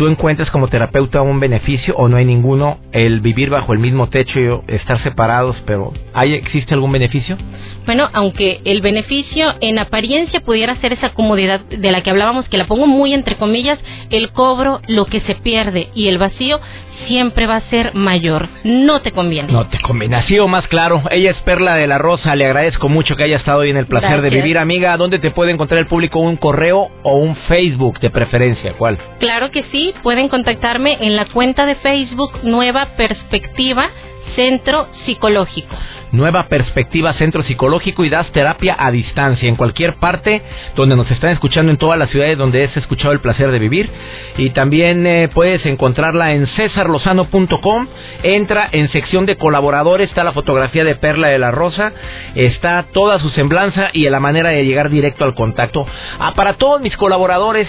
¿Tú 0.01 0.07
encuentras 0.07 0.49
como 0.49 0.67
terapeuta 0.67 1.21
un 1.21 1.39
beneficio 1.39 1.93
o 1.95 2.07
no 2.07 2.17
hay 2.17 2.25
ninguno 2.25 2.79
el 2.91 3.19
vivir 3.19 3.51
bajo 3.51 3.71
el 3.71 3.77
mismo 3.77 4.09
techo 4.09 4.39
y 4.39 4.73
estar 4.73 4.99
separados, 5.03 5.61
pero 5.67 5.93
¿hay, 6.11 6.33
¿existe 6.33 6.73
algún 6.73 6.91
beneficio? 6.91 7.37
Bueno, 7.85 8.09
aunque 8.11 8.61
el 8.65 8.81
beneficio 8.81 9.53
en 9.61 9.77
apariencia 9.77 10.39
pudiera 10.39 10.75
ser 10.77 10.93
esa 10.93 11.13
comodidad 11.13 11.59
de 11.59 11.91
la 11.91 12.01
que 12.01 12.09
hablábamos, 12.09 12.49
que 12.49 12.57
la 12.57 12.65
pongo 12.65 12.87
muy 12.87 13.13
entre 13.13 13.35
comillas, 13.35 13.77
el 14.09 14.31
cobro, 14.31 14.81
lo 14.87 15.05
que 15.05 15.19
se 15.19 15.35
pierde 15.35 15.89
y 15.93 16.07
el 16.07 16.17
vacío 16.17 16.59
siempre 17.07 17.47
va 17.47 17.57
a 17.57 17.69
ser 17.69 17.93
mayor. 17.93 18.49
No 18.63 19.01
te 19.01 19.11
conviene. 19.11 19.51
No 19.51 19.67
te 19.67 19.79
conviene. 19.79 20.15
Así 20.15 20.37
o 20.39 20.47
más 20.47 20.67
claro. 20.67 21.03
Ella 21.11 21.31
es 21.31 21.37
Perla 21.37 21.75
de 21.75 21.87
la 21.87 21.97
Rosa. 21.97 22.35
Le 22.35 22.45
agradezco 22.45 22.89
mucho 22.89 23.15
que 23.15 23.23
haya 23.23 23.37
estado 23.37 23.59
hoy 23.59 23.69
en 23.69 23.77
el 23.77 23.87
placer 23.87 24.21
de 24.21 24.29
vivir. 24.29 24.57
Amiga, 24.57 24.95
¿dónde 24.97 25.19
te 25.19 25.31
puede 25.31 25.51
encontrar 25.51 25.79
el 25.79 25.87
público? 25.87 26.19
¿Un 26.19 26.37
correo 26.37 26.89
o 27.03 27.17
un 27.17 27.35
Facebook 27.47 27.99
de 27.99 28.09
preferencia? 28.09 28.73
¿Cuál? 28.77 28.97
Claro 29.19 29.51
que 29.51 29.63
sí. 29.71 29.93
Pueden 30.03 30.29
contactarme 30.29 30.97
en 31.01 31.15
la 31.15 31.25
cuenta 31.25 31.65
de 31.65 31.75
Facebook 31.75 32.39
Nueva 32.43 32.89
Perspectiva 32.97 33.89
Centro 34.35 34.87
Psicológico. 35.05 35.75
Nueva 36.11 36.47
Perspectiva 36.47 37.13
Centro 37.13 37.43
Psicológico 37.43 38.03
y 38.03 38.09
das 38.09 38.31
terapia 38.31 38.75
a 38.77 38.91
distancia 38.91 39.47
en 39.47 39.55
cualquier 39.55 39.95
parte 39.95 40.41
donde 40.75 40.95
nos 40.95 41.09
están 41.09 41.31
escuchando 41.31 41.71
en 41.71 41.77
todas 41.77 41.97
las 41.97 42.09
ciudades 42.09 42.37
donde 42.37 42.63
es 42.63 42.75
escuchado 42.75 43.13
el 43.13 43.19
placer 43.19 43.51
de 43.51 43.59
vivir. 43.59 43.89
Y 44.37 44.49
también 44.51 45.07
eh, 45.07 45.29
puedes 45.33 45.65
encontrarla 45.65 46.33
en 46.33 46.47
cesarlozano.com. 46.47 47.87
Entra 48.23 48.67
en 48.71 48.89
sección 48.91 49.25
de 49.25 49.37
colaboradores, 49.37 50.09
está 50.09 50.23
la 50.23 50.33
fotografía 50.33 50.83
de 50.83 50.95
Perla 50.95 51.29
de 51.29 51.39
la 51.39 51.51
Rosa, 51.51 51.93
está 52.35 52.85
toda 52.91 53.19
su 53.19 53.29
semblanza 53.29 53.89
y 53.93 54.09
la 54.09 54.19
manera 54.19 54.49
de 54.49 54.65
llegar 54.65 54.89
directo 54.89 55.23
al 55.23 55.33
contacto. 55.33 55.87
Ah, 56.19 56.33
para 56.35 56.53
todos 56.53 56.81
mis 56.81 56.95
colaboradores, 56.97 57.67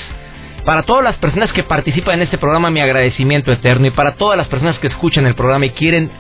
para 0.65 0.83
todas 0.83 1.03
las 1.03 1.17
personas 1.17 1.53
que 1.53 1.65
participan 1.65 2.17
en 2.17 2.23
este 2.23 2.39
programa, 2.39 2.71
mi 2.71 2.81
agradecimiento 2.81 3.53
eterno. 3.53 3.87
Y 3.87 3.91
para 3.91 4.15
todas 4.15 4.37
las 4.37 4.49
personas 4.49 4.79
que 4.79 4.89
escuchan 4.89 5.27
el 5.27 5.35
programa 5.35 5.67
y 5.67 5.71
quieren 5.71 6.11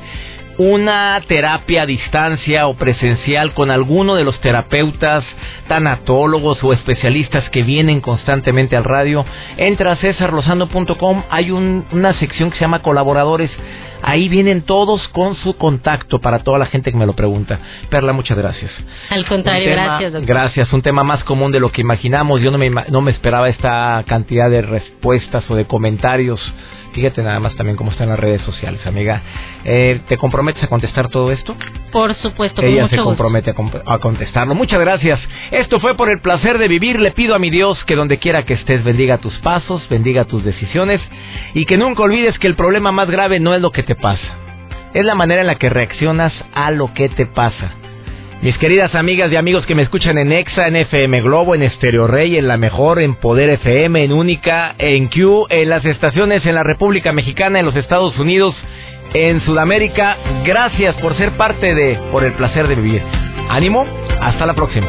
una 0.58 1.20
terapia 1.26 1.82
a 1.82 1.86
distancia 1.86 2.66
o 2.66 2.74
presencial 2.74 3.54
con 3.54 3.70
alguno 3.70 4.14
de 4.14 4.24
los 4.24 4.40
terapeutas, 4.40 5.24
tanatólogos 5.68 6.62
o 6.62 6.72
especialistas 6.72 7.48
que 7.50 7.62
vienen 7.62 8.00
constantemente 8.00 8.76
al 8.76 8.84
radio, 8.84 9.24
entra 9.56 9.92
a 9.92 9.96
cesarlosando.com, 9.96 11.22
hay 11.30 11.50
una 11.50 12.14
sección 12.14 12.50
que 12.50 12.58
se 12.58 12.64
llama 12.64 12.82
colaboradores, 12.82 13.50
ahí 14.02 14.28
vienen 14.28 14.62
todos 14.62 15.06
con 15.08 15.36
su 15.36 15.56
contacto 15.56 16.20
para 16.20 16.40
toda 16.40 16.58
la 16.58 16.66
gente 16.66 16.90
que 16.90 16.98
me 16.98 17.06
lo 17.06 17.14
pregunta. 17.14 17.58
Perla, 17.88 18.12
muchas 18.12 18.36
gracias. 18.36 18.70
Al 19.10 19.24
contrario, 19.24 19.70
gracias. 19.70 20.12
Doctor. 20.12 20.28
Gracias, 20.28 20.72
un 20.72 20.82
tema 20.82 21.02
más 21.02 21.24
común 21.24 21.52
de 21.52 21.60
lo 21.60 21.72
que 21.72 21.80
imaginamos, 21.80 22.40
yo 22.40 22.50
no 22.50 22.58
me, 22.58 22.70
no 22.70 23.00
me 23.00 23.10
esperaba 23.10 23.48
esta 23.48 24.04
cantidad 24.06 24.50
de 24.50 24.62
respuestas 24.62 25.48
o 25.50 25.54
de 25.54 25.64
comentarios 25.64 26.40
Fíjate 26.92 27.22
nada 27.22 27.40
más 27.40 27.54
también 27.56 27.76
cómo 27.76 27.90
están 27.90 28.08
las 28.08 28.18
redes 28.18 28.42
sociales, 28.42 28.84
amiga. 28.86 29.22
Eh, 29.64 30.00
¿Te 30.08 30.18
comprometes 30.18 30.62
a 30.62 30.66
contestar 30.66 31.08
todo 31.08 31.32
esto? 31.32 31.56
Por 31.90 32.14
supuesto, 32.16 32.62
con 32.62 32.70
Ella 32.70 32.88
se 32.88 32.96
compromete 32.96 33.50
a, 33.50 33.94
a, 33.94 33.98
contestarlo. 33.98 34.54
Muchas 34.54 34.80
gracias. 34.80 35.18
Esto 35.50 35.80
fue 35.80 35.96
por 35.96 36.10
el 36.10 36.20
placer 36.20 36.58
de 36.58 36.68
vivir. 36.68 37.00
Le 37.00 37.12
pido 37.12 37.34
a 37.34 37.38
mi 37.38 37.50
Dios 37.50 37.82
que 37.84 37.96
donde 37.96 38.18
quiera 38.18 38.44
que 38.44 38.54
estés 38.54 38.84
bendiga 38.84 39.18
tus 39.18 39.38
pasos, 39.38 39.88
bendiga 39.88 40.24
tus 40.24 40.44
decisiones 40.44 41.00
y 41.54 41.64
que 41.64 41.78
nunca 41.78 42.02
olvides 42.02 42.38
que 42.38 42.46
el 42.46 42.56
problema 42.56 42.92
más 42.92 43.08
grave 43.10 43.40
no 43.40 43.54
es 43.54 43.60
lo 43.60 43.70
que 43.70 43.82
te 43.82 43.94
pasa. 43.94 44.36
Es 44.94 45.04
la 45.04 45.14
manera 45.14 45.40
en 45.40 45.46
la 45.46 45.56
que 45.56 45.70
reaccionas 45.70 46.32
a 46.52 46.70
lo 46.70 46.92
que 46.92 47.08
te 47.08 47.26
pasa. 47.26 47.81
Mis 48.42 48.58
queridas 48.58 48.92
amigas 48.96 49.30
y 49.30 49.36
amigos 49.36 49.64
que 49.66 49.76
me 49.76 49.82
escuchan 49.82 50.18
en 50.18 50.32
Exa, 50.32 50.66
en 50.66 50.74
FM 50.74 51.22
Globo, 51.22 51.54
en 51.54 51.62
Estereo 51.62 52.08
Rey, 52.08 52.36
en 52.36 52.48
La 52.48 52.56
Mejor, 52.56 52.98
en 52.98 53.14
Poder 53.14 53.48
FM, 53.50 54.02
en 54.02 54.12
Única, 54.12 54.74
en 54.78 55.06
Q, 55.06 55.46
en 55.48 55.68
las 55.68 55.84
estaciones 55.84 56.44
en 56.44 56.56
la 56.56 56.64
República 56.64 57.12
Mexicana, 57.12 57.60
en 57.60 57.66
los 57.66 57.76
Estados 57.76 58.18
Unidos, 58.18 58.56
en 59.14 59.40
Sudamérica. 59.42 60.16
Gracias 60.44 60.96
por 60.96 61.16
ser 61.16 61.36
parte 61.36 61.72
de 61.72 61.94
Por 62.10 62.24
el 62.24 62.32
Placer 62.32 62.66
de 62.66 62.74
Vivir. 62.74 63.02
Ánimo, 63.48 63.86
hasta 64.20 64.44
la 64.44 64.54
próxima. 64.54 64.88